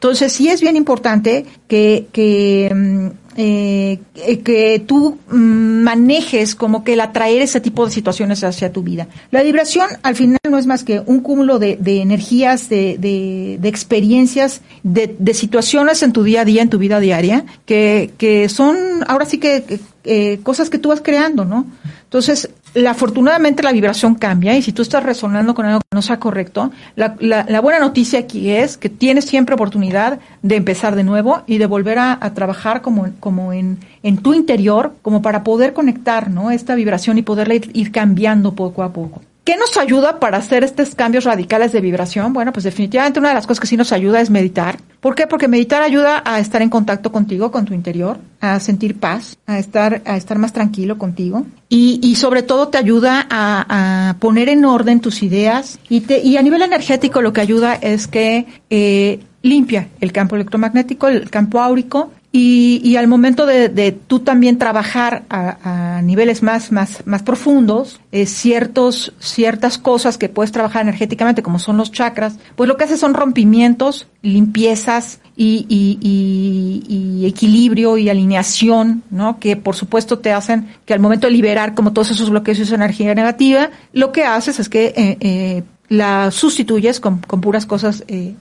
Entonces 0.03 0.33
sí 0.33 0.49
es 0.49 0.59
bien 0.59 0.75
importante 0.75 1.45
que, 1.69 2.07
que, 2.11 3.09
eh, 3.37 3.99
que 4.43 4.83
tú 4.85 5.17
manejes 5.29 6.55
como 6.55 6.83
que 6.83 6.91
el 6.91 6.99
atraer 6.99 7.41
ese 7.41 7.61
tipo 7.61 7.85
de 7.85 7.91
situaciones 7.93 8.43
hacia 8.43 8.73
tu 8.73 8.83
vida. 8.83 9.07
La 9.31 9.43
vibración 9.43 9.87
al 10.03 10.17
final 10.17 10.39
no 10.49 10.57
es 10.57 10.67
más 10.67 10.83
que 10.83 10.99
un 11.05 11.21
cúmulo 11.21 11.57
de, 11.57 11.77
de 11.77 12.01
energías, 12.01 12.67
de, 12.67 12.97
de, 12.99 13.57
de 13.61 13.69
experiencias, 13.69 14.59
de, 14.83 15.15
de, 15.17 15.33
situaciones 15.33 16.03
en 16.03 16.11
tu 16.11 16.23
día 16.23 16.41
a 16.41 16.45
día, 16.45 16.63
en 16.63 16.69
tu 16.69 16.79
vida 16.79 16.99
diaria, 16.99 17.45
que, 17.65 18.11
que 18.17 18.49
son 18.49 18.75
ahora 19.07 19.23
sí 19.23 19.37
que 19.37 19.79
eh, 20.03 20.41
cosas 20.43 20.69
que 20.69 20.79
tú 20.79 20.89
vas 20.89 20.99
creando, 20.99 21.45
¿no? 21.45 21.65
Entonces, 22.03 22.49
la, 22.73 22.91
afortunadamente 22.91 23.63
la 23.63 23.71
vibración 23.71 24.15
cambia 24.15 24.55
y 24.55 24.61
si 24.61 24.71
tú 24.71 24.81
estás 24.81 25.03
resonando 25.03 25.53
con 25.53 25.65
algo 25.65 25.81
que 25.81 25.95
no 25.95 26.01
sea 26.01 26.19
correcto, 26.19 26.71
la, 26.95 27.15
la, 27.19 27.61
buena 27.61 27.79
noticia 27.79 28.19
aquí 28.19 28.51
es 28.51 28.77
que 28.77 28.89
tienes 28.89 29.25
siempre 29.25 29.55
oportunidad 29.55 30.19
de 30.41 30.55
empezar 30.55 30.95
de 30.95 31.03
nuevo 31.03 31.43
y 31.47 31.57
de 31.57 31.65
volver 31.65 31.99
a, 31.99 32.19
trabajar 32.33 32.81
como, 32.81 33.09
como 33.19 33.53
en, 33.53 33.79
en, 34.01 34.17
tu 34.17 34.33
interior, 34.33 34.93
como 35.01 35.21
para 35.21 35.43
poder 35.43 35.73
conectar 35.73 36.29
¿no? 36.29 36.51
esta 36.51 36.75
vibración 36.75 37.17
y 37.17 37.21
poderla 37.21 37.55
ir 37.55 37.91
cambiando 37.91 38.53
poco 38.53 38.83
a 38.83 38.91
poco. 38.91 39.21
¿Qué 39.43 39.57
nos 39.57 39.75
ayuda 39.75 40.21
para 40.21 40.37
hacer 40.37 40.63
estos 40.63 40.95
cambios 40.95 41.25
radicales 41.25 41.73
de 41.73 41.81
vibración? 41.81 42.31
Bueno, 42.31 42.53
pues 42.53 42.63
definitivamente 42.63 43.19
una 43.19 43.29
de 43.29 43.35
las 43.35 43.45
cosas 43.45 43.59
que 43.59 43.67
sí 43.67 43.75
nos 43.75 43.91
ayuda 43.91 44.21
es 44.21 44.29
meditar. 44.29 44.77
¿Por 45.01 45.15
qué? 45.15 45.27
Porque 45.27 45.49
meditar 45.49 45.81
ayuda 45.81 46.23
a 46.23 46.39
estar 46.39 46.61
en 46.61 46.69
contacto 46.69 47.11
contigo, 47.11 47.51
con 47.51 47.65
tu 47.65 47.73
interior, 47.73 48.19
a 48.39 48.61
sentir 48.61 48.97
paz, 48.97 49.37
a 49.45 49.59
estar, 49.59 50.01
a 50.05 50.15
estar 50.15 50.37
más 50.37 50.53
tranquilo 50.53 50.97
contigo. 50.97 51.45
Y, 51.67 51.99
y 52.01 52.15
sobre 52.15 52.41
todo 52.41 52.69
te 52.69 52.77
ayuda 52.77 53.27
a, 53.29 54.15
poner 54.19 54.47
en 54.47 54.63
orden 54.63 55.01
tus 55.01 55.21
ideas. 55.23 55.77
Y, 55.89 56.01
te, 56.01 56.21
y 56.21 56.37
a 56.37 56.41
nivel 56.41 56.61
energético 56.61 57.21
lo 57.21 57.33
que 57.33 57.41
ayuda 57.41 57.75
es 57.75 58.07
que 58.07 58.45
eh, 58.69 59.19
limpia 59.41 59.89
el 59.99 60.13
campo 60.13 60.37
electromagnético, 60.37 61.09
el 61.09 61.29
campo 61.29 61.59
áurico, 61.59 62.11
y, 62.35 62.81
y, 62.83 62.95
al 62.95 63.07
momento 63.07 63.45
de, 63.45 63.69
de, 63.69 63.91
tú 63.91 64.21
también 64.21 64.57
trabajar 64.57 65.21
a, 65.29 65.97
a 65.97 66.01
niveles 66.01 66.41
más, 66.41 66.71
más, 66.71 67.05
más 67.05 67.21
profundos, 67.21 68.01
eh, 68.11 68.25
ciertos, 68.25 69.13
ciertas 69.19 69.77
cosas 69.77 70.17
que 70.17 70.29
puedes 70.29 70.51
trabajar 70.51 70.81
energéticamente, 70.81 71.43
como 71.43 71.59
son 71.59 71.77
los 71.77 71.91
chakras, 71.91 72.39
pues 72.55 72.67
lo 72.67 72.75
que 72.75 72.85
hace 72.85 72.97
son 72.97 73.13
rompimientos, 73.13 74.07
limpiezas 74.23 75.19
y, 75.35 75.67
y, 75.69 75.99
y, 76.01 77.27
equilibrio 77.27 77.99
y 77.99 78.09
alineación, 78.09 79.03
¿no? 79.11 79.39
Que 79.39 79.55
por 79.55 79.75
supuesto 79.75 80.17
te 80.17 80.31
hacen 80.31 80.69
que 80.85 80.95
al 80.95 80.99
momento 80.99 81.27
de 81.27 81.33
liberar 81.33 81.75
como 81.75 81.93
todos 81.93 82.09
esos 82.09 82.31
bloqueos 82.31 82.57
y 82.57 82.63
esa 82.63 82.73
energía 82.73 83.13
negativa, 83.13 83.69
lo 83.93 84.11
que 84.11 84.25
haces 84.25 84.59
es 84.59 84.69
que 84.69 84.87
eh, 84.95 85.17
eh, 85.19 85.63
la 85.89 86.31
sustituyes 86.31 86.99
con, 86.99 87.19
con 87.19 87.41
puras 87.41 87.65
cosas 87.65 88.03
eh, 88.07 88.35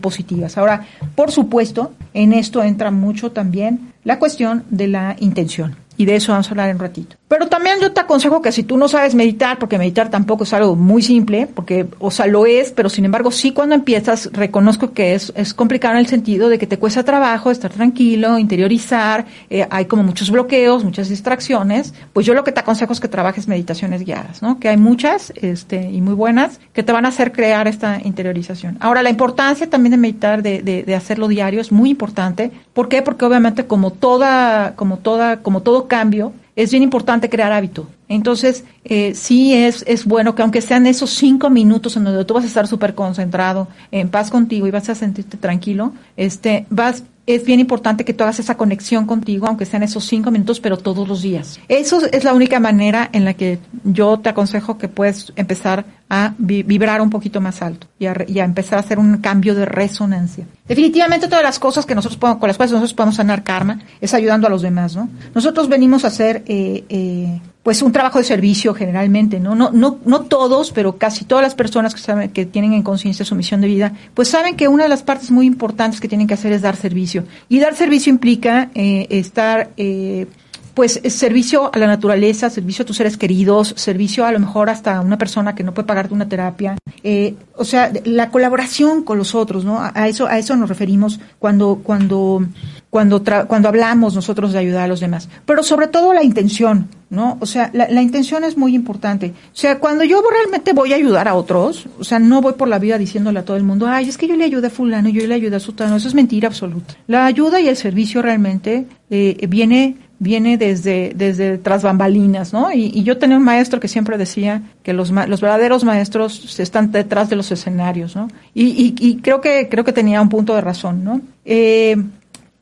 positivas. 0.00 0.58
Ahora, 0.58 0.86
por 1.14 1.30
supuesto, 1.30 1.92
en 2.14 2.32
esto 2.32 2.62
entra 2.62 2.90
mucho 2.90 3.32
también 3.32 3.92
la 4.04 4.18
cuestión 4.18 4.64
de 4.70 4.88
la 4.88 5.16
intención. 5.20 5.76
Y 5.96 6.06
de 6.06 6.16
eso 6.16 6.32
vamos 6.32 6.48
a 6.48 6.50
hablar 6.50 6.70
en 6.70 6.76
un 6.76 6.80
ratito. 6.80 7.17
Pero 7.28 7.46
también 7.48 7.76
yo 7.80 7.92
te 7.92 8.00
aconsejo 8.00 8.40
que 8.40 8.52
si 8.52 8.62
tú 8.62 8.78
no 8.78 8.88
sabes 8.88 9.14
meditar, 9.14 9.58
porque 9.58 9.76
meditar 9.76 10.08
tampoco 10.08 10.44
es 10.44 10.52
algo 10.54 10.74
muy 10.74 11.02
simple, 11.02 11.46
porque, 11.46 11.86
o 11.98 12.10
sea, 12.10 12.26
lo 12.26 12.46
es, 12.46 12.72
pero 12.72 12.88
sin 12.88 13.04
embargo, 13.04 13.30
sí 13.30 13.52
cuando 13.52 13.74
empiezas, 13.74 14.30
reconozco 14.32 14.92
que 14.92 15.14
es, 15.14 15.30
es 15.36 15.52
complicado 15.52 15.94
en 15.94 16.00
el 16.00 16.06
sentido 16.06 16.48
de 16.48 16.58
que 16.58 16.66
te 16.66 16.78
cuesta 16.78 17.04
trabajo 17.04 17.50
estar 17.50 17.70
tranquilo, 17.70 18.38
interiorizar, 18.38 19.26
eh, 19.50 19.66
hay 19.68 19.84
como 19.84 20.02
muchos 20.02 20.30
bloqueos, 20.30 20.84
muchas 20.84 21.10
distracciones, 21.10 21.92
pues 22.14 22.24
yo 22.24 22.32
lo 22.32 22.44
que 22.44 22.52
te 22.52 22.60
aconsejo 22.60 22.94
es 22.94 23.00
que 23.00 23.08
trabajes 23.08 23.46
meditaciones 23.46 24.04
guiadas, 24.04 24.40
¿no? 24.40 24.58
Que 24.58 24.70
hay 24.70 24.78
muchas, 24.78 25.32
este, 25.36 25.90
y 25.90 26.00
muy 26.00 26.14
buenas, 26.14 26.60
que 26.72 26.82
te 26.82 26.92
van 26.92 27.04
a 27.04 27.08
hacer 27.08 27.32
crear 27.32 27.68
esta 27.68 28.00
interiorización. 28.02 28.78
Ahora, 28.80 29.02
la 29.02 29.10
importancia 29.10 29.68
también 29.68 29.90
de 29.90 29.96
meditar, 29.98 30.42
de, 30.42 30.62
de, 30.62 30.82
de 30.82 30.94
hacerlo 30.94 31.28
diario, 31.28 31.60
es 31.60 31.72
muy 31.72 31.90
importante. 31.90 32.50
¿Por 32.72 32.88
qué? 32.88 33.02
Porque 33.02 33.26
obviamente 33.26 33.66
como 33.66 33.90
toda, 33.90 34.74
como 34.76 34.96
toda, 34.96 35.42
como 35.42 35.60
todo 35.60 35.88
cambio, 35.88 36.32
es 36.58 36.72
bien 36.72 36.82
importante 36.82 37.30
crear 37.30 37.52
hábito. 37.52 37.86
Entonces, 38.08 38.64
eh, 38.82 39.14
sí 39.14 39.54
es, 39.54 39.84
es 39.86 40.04
bueno 40.04 40.34
que 40.34 40.42
aunque 40.42 40.60
sean 40.60 40.88
esos 40.88 41.10
cinco 41.10 41.50
minutos 41.50 41.96
en 41.96 42.02
donde 42.02 42.24
tú 42.24 42.34
vas 42.34 42.42
a 42.42 42.48
estar 42.48 42.66
súper 42.66 42.96
concentrado, 42.96 43.68
en 43.92 44.08
paz 44.08 44.28
contigo 44.28 44.66
y 44.66 44.72
vas 44.72 44.88
a 44.88 44.96
sentirte 44.96 45.36
tranquilo, 45.36 45.92
este, 46.16 46.66
vas, 46.68 47.04
es 47.28 47.44
bien 47.44 47.60
importante 47.60 48.06
que 48.06 48.14
tú 48.14 48.24
hagas 48.24 48.38
esa 48.38 48.56
conexión 48.56 49.04
contigo, 49.04 49.46
aunque 49.46 49.66
sean 49.66 49.82
esos 49.82 50.04
cinco 50.06 50.30
minutos, 50.30 50.60
pero 50.60 50.78
todos 50.78 51.06
los 51.06 51.20
días. 51.20 51.60
Eso 51.68 52.00
es 52.10 52.24
la 52.24 52.32
única 52.32 52.58
manera 52.58 53.10
en 53.12 53.26
la 53.26 53.34
que 53.34 53.58
yo 53.84 54.18
te 54.18 54.30
aconsejo 54.30 54.78
que 54.78 54.88
puedes 54.88 55.30
empezar 55.36 55.84
a 56.08 56.32
vibrar 56.38 57.02
un 57.02 57.10
poquito 57.10 57.42
más 57.42 57.60
alto 57.60 57.86
y 57.98 58.06
a, 58.06 58.44
empezar 58.44 58.78
a 58.78 58.80
hacer 58.80 58.98
un 58.98 59.18
cambio 59.18 59.54
de 59.54 59.66
resonancia. 59.66 60.46
Definitivamente 60.66 61.28
todas 61.28 61.44
las 61.44 61.58
cosas 61.58 61.84
que 61.84 61.94
nosotros 61.94 62.18
con 62.18 62.48
las 62.48 62.56
cuales 62.56 62.72
nosotros 62.72 62.94
podemos 62.94 63.16
sanar 63.16 63.44
karma 63.44 63.80
es 64.00 64.14
ayudando 64.14 64.46
a 64.46 64.50
los 64.50 64.62
demás, 64.62 64.96
¿no? 64.96 65.10
Nosotros 65.34 65.68
venimos 65.68 66.04
a 66.04 66.08
hacer, 66.08 66.44
eh, 66.46 66.84
eh, 66.88 67.40
pues 67.68 67.82
un 67.82 67.92
trabajo 67.92 68.16
de 68.16 68.24
servicio 68.24 68.72
generalmente, 68.72 69.40
¿no? 69.40 69.54
No, 69.54 69.70
no, 69.70 69.98
no 70.06 70.22
todos, 70.22 70.72
pero 70.72 70.96
casi 70.96 71.26
todas 71.26 71.42
las 71.42 71.54
personas 71.54 71.94
que 71.94 72.00
saben, 72.00 72.30
que 72.30 72.46
tienen 72.46 72.72
en 72.72 72.82
conciencia 72.82 73.26
su 73.26 73.34
misión 73.34 73.60
de 73.60 73.66
vida, 73.66 73.92
pues 74.14 74.28
saben 74.28 74.56
que 74.56 74.68
una 74.68 74.84
de 74.84 74.88
las 74.88 75.02
partes 75.02 75.30
muy 75.30 75.44
importantes 75.44 76.00
que 76.00 76.08
tienen 76.08 76.26
que 76.26 76.32
hacer 76.32 76.50
es 76.54 76.62
dar 76.62 76.76
servicio. 76.76 77.24
Y 77.50 77.60
dar 77.60 77.76
servicio 77.76 78.10
implica 78.10 78.70
eh, 78.74 79.06
estar, 79.10 79.68
eh, 79.76 80.28
pues, 80.72 80.98
servicio 81.08 81.70
a 81.70 81.78
la 81.78 81.86
naturaleza, 81.86 82.48
servicio 82.48 82.84
a 82.84 82.86
tus 82.86 82.96
seres 82.96 83.18
queridos, 83.18 83.74
servicio 83.76 84.24
a 84.24 84.32
lo 84.32 84.40
mejor 84.40 84.70
hasta 84.70 84.96
a 84.96 85.00
una 85.02 85.18
persona 85.18 85.54
que 85.54 85.62
no 85.62 85.74
puede 85.74 85.88
pagarte 85.88 86.14
una 86.14 86.26
terapia. 86.26 86.78
Eh, 87.02 87.34
o 87.54 87.66
sea, 87.66 87.92
la 88.06 88.30
colaboración 88.30 89.02
con 89.02 89.18
los 89.18 89.34
otros, 89.34 89.66
¿no? 89.66 89.78
A, 89.78 89.92
a 89.94 90.08
eso, 90.08 90.26
a 90.26 90.38
eso 90.38 90.56
nos 90.56 90.70
referimos 90.70 91.20
cuando, 91.38 91.82
cuando 91.82 92.46
cuando, 92.90 93.22
cuando 93.46 93.68
hablamos 93.68 94.14
nosotros 94.14 94.52
de 94.52 94.60
ayudar 94.60 94.84
a 94.84 94.88
los 94.88 95.00
demás, 95.00 95.28
pero 95.44 95.62
sobre 95.62 95.88
todo 95.88 96.14
la 96.14 96.22
intención, 96.22 96.88
¿no? 97.10 97.36
O 97.40 97.46
sea, 97.46 97.70
la, 97.74 98.02
intención 98.02 98.44
es 98.44 98.56
muy 98.56 98.74
importante. 98.74 99.34
O 99.52 99.56
sea, 99.56 99.78
cuando 99.78 100.04
yo 100.04 100.22
realmente 100.30 100.72
voy 100.72 100.92
a 100.92 100.96
ayudar 100.96 101.28
a 101.28 101.34
otros, 101.34 101.86
o 101.98 102.04
sea, 102.04 102.18
no 102.18 102.40
voy 102.40 102.54
por 102.54 102.68
la 102.68 102.78
vida 102.78 102.96
diciéndole 102.96 103.40
a 103.40 103.44
todo 103.44 103.56
el 103.56 103.62
mundo, 103.62 103.86
ay, 103.86 104.08
es 104.08 104.16
que 104.16 104.26
yo 104.26 104.36
le 104.36 104.44
ayudé 104.44 104.68
a 104.68 104.70
fulano, 104.70 105.10
yo 105.10 105.26
le 105.26 105.34
ayudé 105.34 105.56
a 105.56 105.60
sutano, 105.60 105.96
eso 105.96 106.08
es 106.08 106.14
mentira 106.14 106.48
absoluta. 106.48 106.94
La 107.06 107.26
ayuda 107.26 107.60
y 107.60 107.68
el 107.68 107.76
servicio 107.76 108.22
realmente 108.22 108.86
eh, 109.10 109.46
viene 109.48 109.96
viene 110.20 110.58
desde, 110.58 111.12
desde 111.14 111.58
tras 111.58 111.82
bambalinas, 111.82 112.52
¿no? 112.52 112.72
Y, 112.72 112.90
y, 112.92 113.04
yo 113.04 113.18
tenía 113.18 113.36
un 113.36 113.44
maestro 113.44 113.78
que 113.78 113.86
siempre 113.86 114.18
decía 114.18 114.62
que 114.82 114.92
los, 114.92 115.10
los 115.10 115.40
verdaderos 115.40 115.84
maestros 115.84 116.58
están 116.58 116.90
detrás 116.90 117.30
de 117.30 117.36
los 117.36 117.52
escenarios, 117.52 118.16
¿no? 118.16 118.28
Y, 118.52 118.64
y, 118.64 118.94
y 118.98 119.16
creo 119.18 119.40
que, 119.40 119.68
creo 119.68 119.84
que 119.84 119.92
tenía 119.92 120.20
un 120.20 120.28
punto 120.28 120.54
de 120.54 120.60
razón, 120.60 121.04
¿no? 121.04 121.20
Eh, 121.44 121.96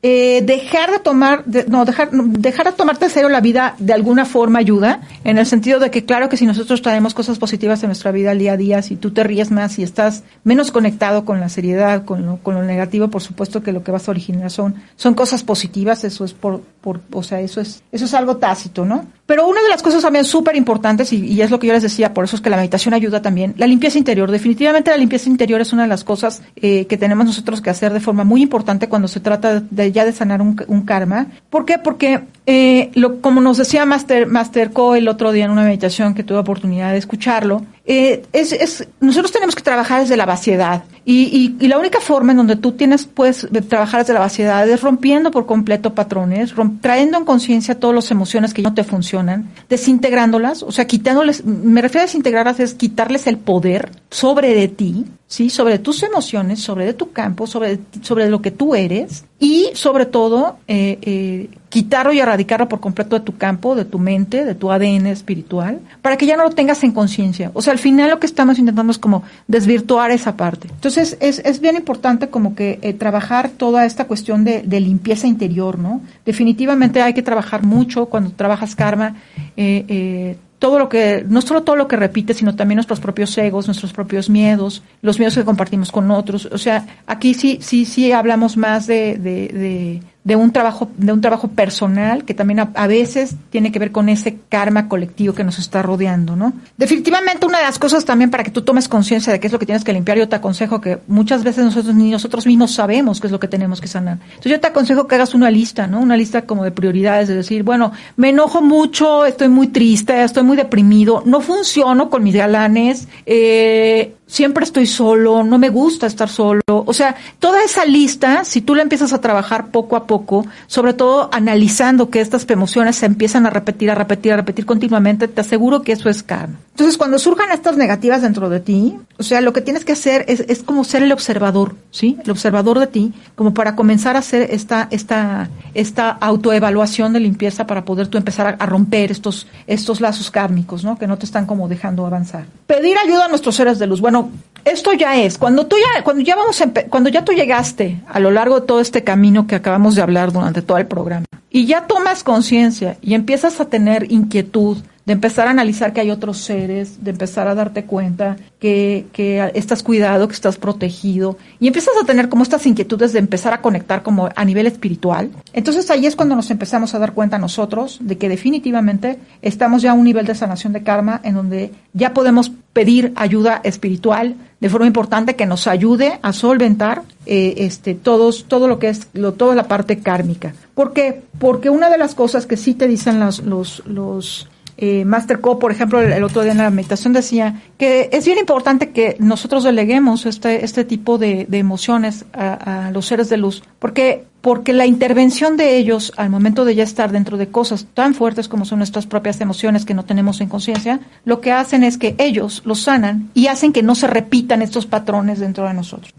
eh, 0.03 0.43
dejar 0.43 0.91
de 0.91 0.99
tomar, 0.99 1.43
de, 1.45 1.65
no, 1.67 1.83
dejar, 1.83 2.11
dejar 2.11 2.67
de 2.67 2.71
tomarte 2.73 3.07
en 3.19 3.31
la 3.31 3.41
vida 3.41 3.75
de 3.79 3.93
alguna 3.93 4.25
forma 4.25 4.59
ayuda, 4.59 5.01
en 5.23 5.39
el 5.39 5.47
sentido 5.47 5.79
de 5.79 5.89
que 5.89 6.05
claro 6.05 6.29
que 6.29 6.37
si 6.37 6.45
nosotros 6.45 6.83
traemos 6.83 7.15
cosas 7.15 7.39
positivas 7.39 7.81
en 7.81 7.87
nuestra 7.89 8.11
vida 8.11 8.31
al 8.31 8.39
día 8.39 8.53
a 8.53 8.57
día, 8.57 8.81
si 8.83 8.95
tú 8.95 9.11
te 9.11 9.23
ríes 9.23 9.49
más 9.49 9.79
y 9.79 9.83
estás 9.83 10.23
menos 10.43 10.71
conectado 10.71 11.25
con 11.25 11.39
la 11.39 11.49
seriedad, 11.49 12.05
con 12.05 12.25
lo, 12.25 12.37
con 12.37 12.53
lo 12.53 12.63
negativo, 12.63 13.07
por 13.07 13.23
supuesto 13.23 13.63
que 13.63 13.71
lo 13.71 13.83
que 13.83 13.91
vas 13.91 14.07
a 14.07 14.11
originar 14.11 14.51
son, 14.51 14.75
son 14.95 15.15
cosas 15.15 15.43
positivas, 15.43 16.03
eso 16.03 16.25
es 16.25 16.33
por, 16.33 16.61
por, 16.81 17.01
o 17.11 17.23
sea, 17.23 17.41
eso 17.41 17.59
es, 17.59 17.81
eso 17.91 18.05
es 18.05 18.13
algo 18.13 18.37
tácito, 18.37 18.85
¿no? 18.85 19.05
Pero 19.27 19.45
una 19.45 19.61
de 19.61 19.69
las 19.69 19.83
cosas 19.83 20.01
también 20.01 20.23
súper 20.23 20.55
importantes, 20.55 21.11
y, 21.11 21.17
y, 21.17 21.41
es 21.41 21.51
lo 21.51 21.59
que 21.59 21.67
yo 21.67 21.73
les 21.73 21.83
decía, 21.83 22.13
por 22.13 22.23
eso 22.23 22.37
es 22.37 22.41
que 22.41 22.49
la 22.49 22.55
meditación 22.55 22.93
ayuda 22.93 23.21
también, 23.21 23.53
la 23.57 23.67
limpieza 23.67 23.97
interior. 23.97 24.31
Definitivamente 24.31 24.89
la 24.89 24.97
limpieza 24.97 25.29
interior 25.29 25.59
es 25.59 25.73
una 25.73 25.83
de 25.83 25.89
las 25.89 26.05
cosas 26.05 26.41
eh, 26.55 26.85
que 26.85 26.97
tenemos 26.97 27.25
nosotros 27.25 27.61
que 27.61 27.69
hacer 27.69 27.91
de 27.91 27.99
forma 27.99 28.23
muy 28.23 28.41
importante 28.41 28.87
cuando 28.87 29.09
se 29.09 29.19
trata 29.19 29.59
de 29.59 29.91
ya 29.91 30.05
de 30.05 30.13
sanar 30.13 30.41
un, 30.41 30.55
un 30.67 30.81
karma. 30.83 31.27
¿Por 31.49 31.65
qué? 31.65 31.77
Porque, 31.77 32.21
eh, 32.49 32.91
lo, 32.93 33.19
como 33.19 33.41
nos 33.41 33.57
decía 33.57 33.85
Master, 33.85 34.25
Master 34.25 34.71
Co 34.71 34.95
el 34.95 35.09
otro 35.09 35.33
día 35.33 35.43
en 35.43 35.51
una 35.51 35.63
meditación 35.63 36.13
que 36.13 36.23
tuve 36.23 36.37
oportunidad 36.37 36.93
de 36.93 36.97
escucharlo, 36.97 37.65
eh, 37.85 38.23
es, 38.31 38.53
es, 38.53 38.87
nosotros 39.01 39.33
tenemos 39.33 39.53
que 39.53 39.61
trabajar 39.61 39.99
desde 39.99 40.15
la 40.15 40.25
vaciedad. 40.25 40.85
Y, 41.03 41.55
y, 41.59 41.65
y, 41.65 41.67
la 41.67 41.77
única 41.77 41.99
forma 41.99 42.31
en 42.31 42.37
donde 42.37 42.55
tú 42.55 42.71
tienes, 42.71 43.05
puedes 43.05 43.47
trabajar 43.67 44.01
desde 44.01 44.13
la 44.13 44.21
vaciedad 44.21 44.67
es 44.69 44.81
rompiendo 44.81 45.29
por 45.29 45.45
completo 45.45 45.93
patrones, 45.93 46.55
romp, 46.55 46.81
trayendo 46.81 47.17
en 47.17 47.25
conciencia 47.25 47.77
todas 47.79 47.95
las 47.95 48.11
emociones 48.11 48.53
que 48.53 48.61
no 48.61 48.73
te 48.73 48.85
funcionan, 48.85 49.49
desintegrándolas, 49.67 50.63
o 50.63 50.71
sea, 50.71 50.87
quitándoles, 50.87 51.43
me 51.43 51.81
refiero 51.81 52.03
a 52.03 52.05
desintegrarlas 52.05 52.61
es 52.61 52.75
quitarles 52.75 53.27
el 53.27 53.37
poder 53.37 53.91
sobre 54.09 54.53
de 54.53 54.69
ti, 54.69 55.05
¿sí? 55.27 55.49
Sobre 55.49 55.79
tus 55.79 56.01
emociones, 56.03 56.61
sobre 56.61 56.85
de 56.85 56.93
tu 56.93 57.11
campo, 57.11 57.45
sobre, 57.45 57.79
sobre 58.01 58.29
lo 58.29 58.41
que 58.41 58.51
tú 58.51 58.73
eres 58.73 59.25
y 59.39 59.69
sobre 59.73 60.05
todo 60.05 60.57
eh, 60.67 60.97
eh, 61.01 61.49
quitarlo 61.69 62.13
y 62.13 62.19
erradicarlo 62.19 62.69
por 62.69 62.79
completo 62.79 63.19
de 63.19 63.25
tu 63.25 63.37
campo, 63.37 63.75
de 63.75 63.85
tu 63.85 63.99
mente, 63.99 64.45
de 64.45 64.55
tu 64.55 64.71
ADN 64.71 65.07
espiritual, 65.07 65.79
para 66.01 66.17
que 66.17 66.25
ya 66.25 66.37
no 66.37 66.43
lo 66.43 66.51
tengas 66.51 66.83
en 66.83 66.91
conciencia. 66.91 67.51
O 67.53 67.61
sea, 67.61 67.73
al 67.73 67.79
final 67.79 68.09
lo 68.09 68.19
que 68.19 68.25
estamos 68.25 68.57
intentando 68.57 68.91
es 68.91 68.97
como 68.97 69.23
desvirtuar 69.47 70.11
esa 70.11 70.37
parte. 70.37 70.69
Entonces, 70.71 71.17
es, 71.19 71.39
es 71.39 71.59
bien 71.59 71.75
importante 71.75 72.29
como 72.29 72.55
que 72.55 72.79
eh, 72.81 72.93
trabajar 72.93 73.49
toda 73.49 73.85
esta 73.85 74.05
cuestión 74.05 74.43
de, 74.43 74.61
de, 74.61 74.79
limpieza 74.79 75.27
interior, 75.27 75.77
¿no? 75.77 76.01
Definitivamente 76.25 77.01
hay 77.01 77.13
que 77.13 77.23
trabajar 77.23 77.63
mucho 77.63 78.05
cuando 78.05 78.31
trabajas 78.31 78.75
karma. 78.75 79.15
Eh, 79.57 79.85
eh, 79.87 80.37
todo 80.59 80.79
lo 80.79 80.89
que, 80.89 81.23
no 81.27 81.41
solo 81.41 81.63
todo 81.63 81.75
lo 81.75 81.87
que 81.87 81.95
repite, 81.95 82.33
sino 82.33 82.55
también 82.55 82.77
nuestros 82.77 82.99
propios 82.99 83.37
egos, 83.37 83.67
nuestros 83.67 83.93
propios 83.93 84.29
miedos, 84.29 84.81
los 85.01 85.19
miedos 85.19 85.35
que 85.35 85.45
compartimos 85.45 85.91
con 85.91 86.09
otros. 86.09 86.47
O 86.51 86.57
sea, 86.57 86.85
aquí 87.05 87.33
sí, 87.33 87.59
sí, 87.61 87.85
sí 87.85 88.11
hablamos 88.11 88.57
más 88.57 88.87
de, 88.87 89.17
de, 89.17 89.47
de, 89.49 90.01
de 90.23 90.35
un 90.35 90.51
trabajo, 90.51 90.91
de 90.97 91.13
un 91.13 91.21
trabajo 91.21 91.47
personal 91.47 92.25
que 92.25 92.33
también 92.33 92.59
a, 92.59 92.71
a, 92.75 92.87
veces 92.87 93.35
tiene 93.49 93.71
que 93.71 93.79
ver 93.79 93.93
con 93.93 94.09
ese 94.09 94.37
karma 94.49 94.89
colectivo 94.89 95.33
que 95.33 95.45
nos 95.45 95.57
está 95.57 95.81
rodeando, 95.81 96.35
¿no? 96.35 96.51
Definitivamente 96.77 97.45
una 97.45 97.59
de 97.59 97.63
las 97.63 97.79
cosas 97.79 98.03
también 98.03 98.29
para 98.29 98.43
que 98.43 98.51
tú 98.51 98.61
tomes 98.61 98.89
conciencia 98.89 99.31
de 99.31 99.39
qué 99.39 99.47
es 99.47 99.53
lo 99.53 99.59
que 99.59 99.65
tienes 99.65 99.85
que 99.85 99.93
limpiar, 99.93 100.17
yo 100.17 100.27
te 100.27 100.35
aconsejo 100.35 100.81
que 100.81 100.99
muchas 101.07 101.45
veces 101.45 101.63
nosotros 101.63 101.95
ni 101.95 102.09
nosotros 102.09 102.45
mismos 102.45 102.73
sabemos 102.73 103.21
qué 103.21 103.27
es 103.27 103.31
lo 103.31 103.39
que 103.39 103.47
tenemos 103.47 103.79
que 103.79 103.87
sanar. 103.87 104.17
Entonces 104.21 104.51
yo 104.51 104.59
te 104.59 104.67
aconsejo 104.67 105.07
que 105.07 105.15
hagas 105.15 105.33
una 105.33 105.49
lista, 105.49 105.87
¿no? 105.87 106.01
Una 106.01 106.17
lista 106.17 106.41
como 106.41 106.65
de 106.65 106.71
prioridades, 106.71 107.29
de 107.29 107.35
decir, 107.35 107.63
bueno, 107.63 107.93
me 108.17 108.29
enojo 108.29 108.61
mucho, 108.61 109.25
estoy 109.25 109.47
muy 109.47 109.67
triste, 109.67 110.23
estoy 110.23 110.43
muy 110.43 110.57
deprimido, 110.57 111.23
no 111.25 111.39
funciono 111.39 112.09
con 112.09 112.23
mis 112.23 112.35
galanes, 112.35 113.07
eh, 113.25 114.16
siempre 114.27 114.65
estoy 114.65 114.85
solo, 114.85 115.43
no 115.43 115.57
me 115.57 115.69
gusta 115.69 116.05
estar 116.05 116.29
solo. 116.29 116.61
O 116.67 116.93
sea, 116.93 117.15
toda 117.39 117.63
esa 117.63 117.85
lista, 117.85 118.43
si 118.43 118.61
tú 118.61 118.75
la 118.75 118.83
empiezas 118.83 119.13
a 119.13 119.21
trabajar 119.21 119.71
poco 119.71 119.95
a 119.95 120.05
poco, 120.05 120.45
sobre 120.67 120.93
todo 120.93 121.29
analizando 121.31 122.09
que 122.09 122.21
estas 122.21 122.47
emociones 122.49 122.97
se 122.97 123.05
empiezan 123.05 123.45
a 123.45 123.49
repetir, 123.49 123.89
a 123.89 123.95
repetir, 123.95 124.33
a 124.33 124.37
repetir 124.37 124.65
continuamente, 124.65 125.27
te 125.27 125.41
aseguro 125.41 125.81
que 125.81 125.93
eso 125.93 126.09
es 126.09 126.21
karma. 126.21 126.57
Entonces, 126.77 126.99
cuando 126.99 127.17
surjan 127.17 127.49
estas 127.51 127.75
negativas 127.75 128.21
dentro 128.21 128.49
de 128.49 128.59
ti, 128.59 128.99
o 129.17 129.23
sea, 129.23 129.41
lo 129.41 129.51
que 129.51 129.61
tienes 129.61 129.83
que 129.83 129.93
hacer 129.93 130.25
es, 130.27 130.41
es 130.41 130.61
como 130.61 130.83
ser 130.83 131.01
el 131.01 131.11
observador, 131.11 131.75
¿sí? 131.89 132.19
El 132.23 132.29
observador 132.29 132.77
de 132.77 132.85
ti, 132.85 133.13
como 133.33 133.55
para 133.55 133.75
comenzar 133.75 134.15
a 134.15 134.19
hacer 134.19 134.49
esta, 134.51 134.87
esta, 134.91 135.49
esta 135.73 136.11
autoevaluación 136.11 137.13
de 137.13 137.19
limpieza 137.19 137.65
para 137.65 137.83
poder 137.83 138.09
tú 138.09 138.19
empezar 138.19 138.57
a, 138.59 138.65
romper 138.67 139.09
estos, 139.09 139.47
estos 139.65 140.01
lazos 140.01 140.29
kármicos, 140.29 140.83
¿no? 140.83 140.99
Que 140.99 141.07
no 141.07 141.17
te 141.17 141.25
están 141.25 141.47
como 141.47 141.67
dejando 141.67 142.05
avanzar. 142.05 142.45
Pedir 142.67 142.95
ayuda 143.03 143.25
a 143.25 143.27
nuestros 143.27 143.55
seres 143.55 143.79
de 143.79 143.87
luz. 143.87 143.99
Bueno, 143.99 144.29
esto 144.63 144.93
ya 144.93 145.19
es, 145.19 145.39
cuando 145.39 145.65
tú 145.65 145.77
ya, 145.77 146.03
cuando 146.03 146.21
ya 146.21 146.35
vamos, 146.35 146.61
a, 146.61 146.71
cuando 146.91 147.09
ya 147.09 147.25
tú 147.25 147.31
llegaste 147.31 148.03
a 148.07 148.19
lo 148.19 148.29
largo 148.29 148.59
de 148.59 148.67
todo 148.67 148.81
este 148.81 149.03
camino 149.03 149.47
que 149.47 149.55
acabamos 149.55 149.95
de 149.95 150.03
hablar 150.03 150.31
durante 150.31 150.61
todo 150.61 150.77
el 150.77 150.85
programa, 150.85 151.25
y 151.49 151.65
ya 151.65 151.87
tomas 151.87 152.23
conciencia 152.23 152.99
y 153.01 153.15
empiezas 153.15 153.59
a 153.59 153.65
tener 153.65 154.11
inquietud, 154.11 154.77
de 155.07 155.13
empezar 155.13 155.47
a 155.47 155.51
analizar 155.51 155.93
que 155.93 156.01
hay 156.01 156.11
otros 156.11 156.37
seres, 156.37 157.01
de 157.01 157.11
empezar 157.11 157.47
a 157.47 157.55
darte 157.55 157.85
cuenta 157.85 158.35
que, 158.59 159.05
que 159.13 159.51
estás 159.55 159.81
cuidado, 159.81 160.27
que 160.27 160.33
estás 160.33 160.57
protegido, 160.57 161.37
y 161.61 161.67
empiezas 161.67 161.93
a 162.01 162.05
tener 162.05 162.27
como 162.27 162.43
estas 162.43 162.67
inquietudes 162.67 163.13
de 163.13 163.19
empezar 163.19 163.53
a 163.53 163.61
conectar 163.61 164.03
como 164.03 164.27
a 164.35 164.43
nivel 164.43 164.67
espiritual. 164.67 165.31
Entonces 165.53 165.89
ahí 165.91 166.07
es 166.07 166.17
cuando 166.17 166.35
nos 166.35 166.51
empezamos 166.51 166.93
a 166.93 166.99
dar 166.99 167.13
cuenta 167.13 167.37
nosotros 167.37 167.99
de 168.01 168.17
que 168.17 168.27
definitivamente 168.27 169.17
estamos 169.41 169.81
ya 169.81 169.91
a 169.91 169.93
un 169.93 170.03
nivel 170.03 170.25
de 170.25 170.35
sanación 170.35 170.73
de 170.73 170.83
karma 170.83 171.21
en 171.23 171.35
donde 171.35 171.71
ya 171.93 172.13
podemos 172.13 172.51
pedir 172.73 173.13
ayuda 173.15 173.61
espiritual 173.63 174.35
de 174.59 174.69
forma 174.69 174.87
importante 174.87 175.37
que 175.37 175.45
nos 175.45 175.67
ayude 175.67 176.19
a 176.21 176.33
solventar 176.33 177.03
eh, 177.25 177.53
este 177.59 177.95
todos 177.95 178.43
todo 178.49 178.67
lo 178.67 178.77
que 178.77 178.89
es 178.89 179.07
lo, 179.13 179.33
toda 179.33 179.55
la 179.55 179.69
parte 179.69 179.99
kármica. 179.99 180.53
¿Por 180.75 180.91
qué? 180.91 181.21
Porque 181.39 181.69
una 181.69 181.89
de 181.89 181.97
las 181.97 182.13
cosas 182.13 182.45
que 182.45 182.57
sí 182.57 182.73
te 182.73 182.87
dicen 182.87 183.21
los 183.21 183.39
los 183.39 183.83
los 183.85 184.49
eh, 184.77 185.05
Master 185.05 185.41
Co, 185.41 185.57
por 185.57 185.71
ejemplo, 185.71 185.99
el, 186.01 186.23
otro 186.23 186.43
día 186.43 186.51
en 186.51 186.59
la 186.59 186.69
meditación 186.69 187.11
decía 187.11 187.61
que 187.79 188.09
es 188.11 188.25
bien 188.25 188.37
importante 188.37 188.91
que 188.91 189.15
nosotros 189.19 189.63
deleguemos 189.63 190.25
este, 190.27 190.63
este 190.63 190.83
tipo 190.83 191.17
de, 191.17 191.47
emociones 191.51 192.25
a, 192.31 192.87
a, 192.87 192.91
los 192.91 193.07
seres 193.07 193.27
de 193.29 193.37
luz, 193.37 193.63
porque, 193.79 194.25
porque 194.41 194.73
la 194.73 194.85
intervención 194.85 195.57
de 195.57 195.77
ellos 195.77 196.13
al 196.15 196.29
momento 196.29 196.63
de 196.63 196.75
ya 196.75 196.83
estar 196.83 197.11
dentro 197.11 197.37
de 197.37 197.47
cosas 197.47 197.87
tan 197.93 198.13
fuertes 198.13 198.47
como 198.47 198.65
son 198.65 198.77
nuestras 198.77 199.07
propias 199.07 199.41
emociones 199.41 199.83
que 199.83 199.95
no 199.95 200.05
tenemos 200.05 200.41
en 200.41 200.49
conciencia, 200.49 200.99
lo 201.25 201.41
que 201.41 201.51
hacen 201.51 201.83
es 201.83 201.97
que 201.97 202.15
ellos 202.19 202.61
los 202.63 202.81
sanan 202.83 203.31
y 203.33 203.47
hacen 203.47 203.73
que 203.73 203.81
no 203.81 203.95
se 203.95 204.05
repitan 204.05 204.61
estos 204.61 204.85
patrones 204.85 205.39
dentro 205.39 205.67
de 205.67 205.73
nosotros. 205.73 206.13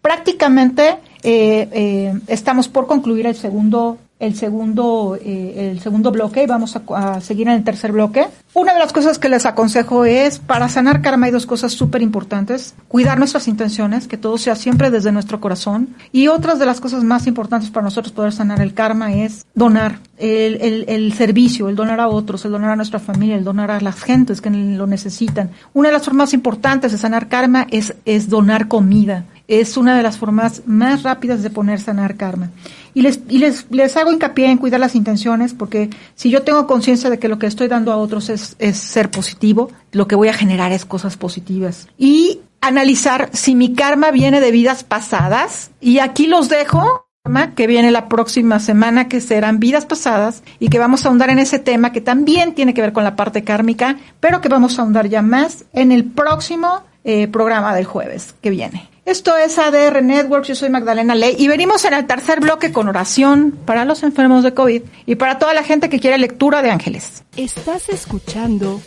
Prácticamente 0.00 0.96
eh, 1.22 1.68
eh, 1.72 2.18
estamos 2.28 2.68
por 2.68 2.86
concluir 2.86 3.26
el 3.26 3.34
segundo 3.34 3.98
el 4.20 4.34
segundo, 4.34 5.16
eh, 5.22 5.70
el 5.70 5.80
segundo 5.80 6.10
bloque 6.10 6.42
y 6.42 6.46
vamos 6.46 6.76
a, 6.76 7.20
seguir 7.20 7.48
en 7.48 7.54
el 7.54 7.64
tercer 7.64 7.92
bloque. 7.92 8.26
Una 8.54 8.72
de 8.72 8.80
las 8.80 8.92
cosas 8.92 9.18
que 9.18 9.28
les 9.28 9.46
aconsejo 9.46 10.04
es, 10.04 10.40
para 10.40 10.68
sanar 10.68 11.02
karma 11.02 11.26
hay 11.26 11.32
dos 11.32 11.46
cosas 11.46 11.72
súper 11.72 12.02
importantes. 12.02 12.74
Cuidar 12.88 13.18
nuestras 13.18 13.46
intenciones, 13.46 14.08
que 14.08 14.16
todo 14.16 14.36
sea 14.36 14.56
siempre 14.56 14.90
desde 14.90 15.12
nuestro 15.12 15.40
corazón. 15.40 15.94
Y 16.10 16.26
otras 16.28 16.58
de 16.58 16.66
las 16.66 16.80
cosas 16.80 17.04
más 17.04 17.26
importantes 17.28 17.70
para 17.70 17.84
nosotros 17.84 18.12
poder 18.12 18.32
sanar 18.32 18.60
el 18.60 18.74
karma 18.74 19.14
es 19.14 19.46
donar 19.54 20.00
el, 20.16 20.56
el, 20.60 20.84
el 20.88 21.12
servicio, 21.12 21.68
el 21.68 21.76
donar 21.76 22.00
a 22.00 22.08
otros, 22.08 22.44
el 22.44 22.50
donar 22.50 22.70
a 22.70 22.76
nuestra 22.76 22.98
familia, 22.98 23.36
el 23.36 23.44
donar 23.44 23.70
a 23.70 23.80
las 23.80 24.02
gentes 24.02 24.40
que 24.40 24.50
lo 24.50 24.88
necesitan. 24.88 25.50
Una 25.74 25.90
de 25.90 25.94
las 25.94 26.04
formas 26.04 26.34
importantes 26.34 26.90
de 26.90 26.98
sanar 26.98 27.28
karma 27.28 27.66
es, 27.70 27.94
es 28.04 28.28
donar 28.28 28.66
comida 28.66 29.26
es 29.48 29.78
una 29.78 29.96
de 29.96 30.02
las 30.02 30.18
formas 30.18 30.62
más 30.66 31.02
rápidas 31.02 31.42
de 31.42 31.50
poner 31.50 31.80
sanar 31.80 32.16
karma. 32.16 32.50
Y 32.94 33.02
les, 33.02 33.20
les, 33.28 33.66
les 33.70 33.96
hago 33.96 34.12
hincapié 34.12 34.50
en 34.50 34.58
cuidar 34.58 34.78
las 34.78 34.94
intenciones, 34.94 35.54
porque 35.54 35.90
si 36.14 36.30
yo 36.30 36.42
tengo 36.42 36.66
conciencia 36.66 37.10
de 37.10 37.18
que 37.18 37.28
lo 37.28 37.38
que 37.38 37.46
estoy 37.46 37.66
dando 37.66 37.90
a 37.90 37.96
otros 37.96 38.28
es, 38.28 38.56
es 38.58 38.76
ser 38.76 39.10
positivo, 39.10 39.70
lo 39.92 40.06
que 40.06 40.16
voy 40.16 40.28
a 40.28 40.34
generar 40.34 40.70
es 40.72 40.84
cosas 40.84 41.16
positivas. 41.16 41.88
Y 41.96 42.40
analizar 42.60 43.30
si 43.32 43.54
mi 43.54 43.74
karma 43.74 44.10
viene 44.10 44.40
de 44.40 44.50
vidas 44.52 44.84
pasadas, 44.84 45.70
y 45.80 45.98
aquí 45.98 46.26
los 46.26 46.48
dejo 46.48 47.06
que 47.54 47.66
viene 47.66 47.90
la 47.90 48.08
próxima 48.08 48.58
semana, 48.58 49.08
que 49.08 49.20
serán 49.20 49.60
vidas 49.60 49.84
pasadas, 49.84 50.42
y 50.58 50.68
que 50.68 50.78
vamos 50.78 51.04
a 51.04 51.08
ahondar 51.08 51.30
en 51.30 51.38
ese 51.38 51.58
tema 51.58 51.92
que 51.92 52.00
también 52.00 52.54
tiene 52.54 52.74
que 52.74 52.80
ver 52.80 52.92
con 52.92 53.04
la 53.04 53.16
parte 53.16 53.44
kármica, 53.44 53.96
pero 54.20 54.40
que 54.40 54.48
vamos 54.48 54.78
a 54.78 54.82
ahondar 54.82 55.08
ya 55.08 55.22
más 55.22 55.64
en 55.72 55.92
el 55.92 56.04
próximo 56.04 56.82
eh, 57.04 57.28
programa 57.28 57.74
del 57.74 57.84
jueves 57.84 58.34
que 58.40 58.50
viene. 58.50 58.88
Esto 59.08 59.38
es 59.38 59.58
ADR 59.58 60.02
Networks, 60.02 60.48
yo 60.48 60.54
soy 60.54 60.68
Magdalena 60.68 61.14
Ley 61.14 61.34
y 61.38 61.48
venimos 61.48 61.82
en 61.86 61.94
el 61.94 62.06
tercer 62.06 62.40
bloque 62.40 62.72
con 62.72 62.90
oración 62.90 63.58
para 63.64 63.86
los 63.86 64.02
enfermos 64.02 64.44
de 64.44 64.52
COVID 64.52 64.82
y 65.06 65.14
para 65.14 65.38
toda 65.38 65.54
la 65.54 65.62
gente 65.62 65.88
que 65.88 65.98
quiere 65.98 66.18
lectura 66.18 66.60
de 66.60 66.70
ángeles. 66.70 67.24
Estás 67.34 67.88
escuchando 67.88 68.82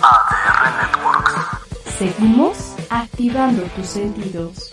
ADR 0.00 0.92
Networks. 0.92 1.34
Seguimos 1.98 2.74
activando 2.90 3.62
tus 3.74 3.88
sentidos. 3.88 4.70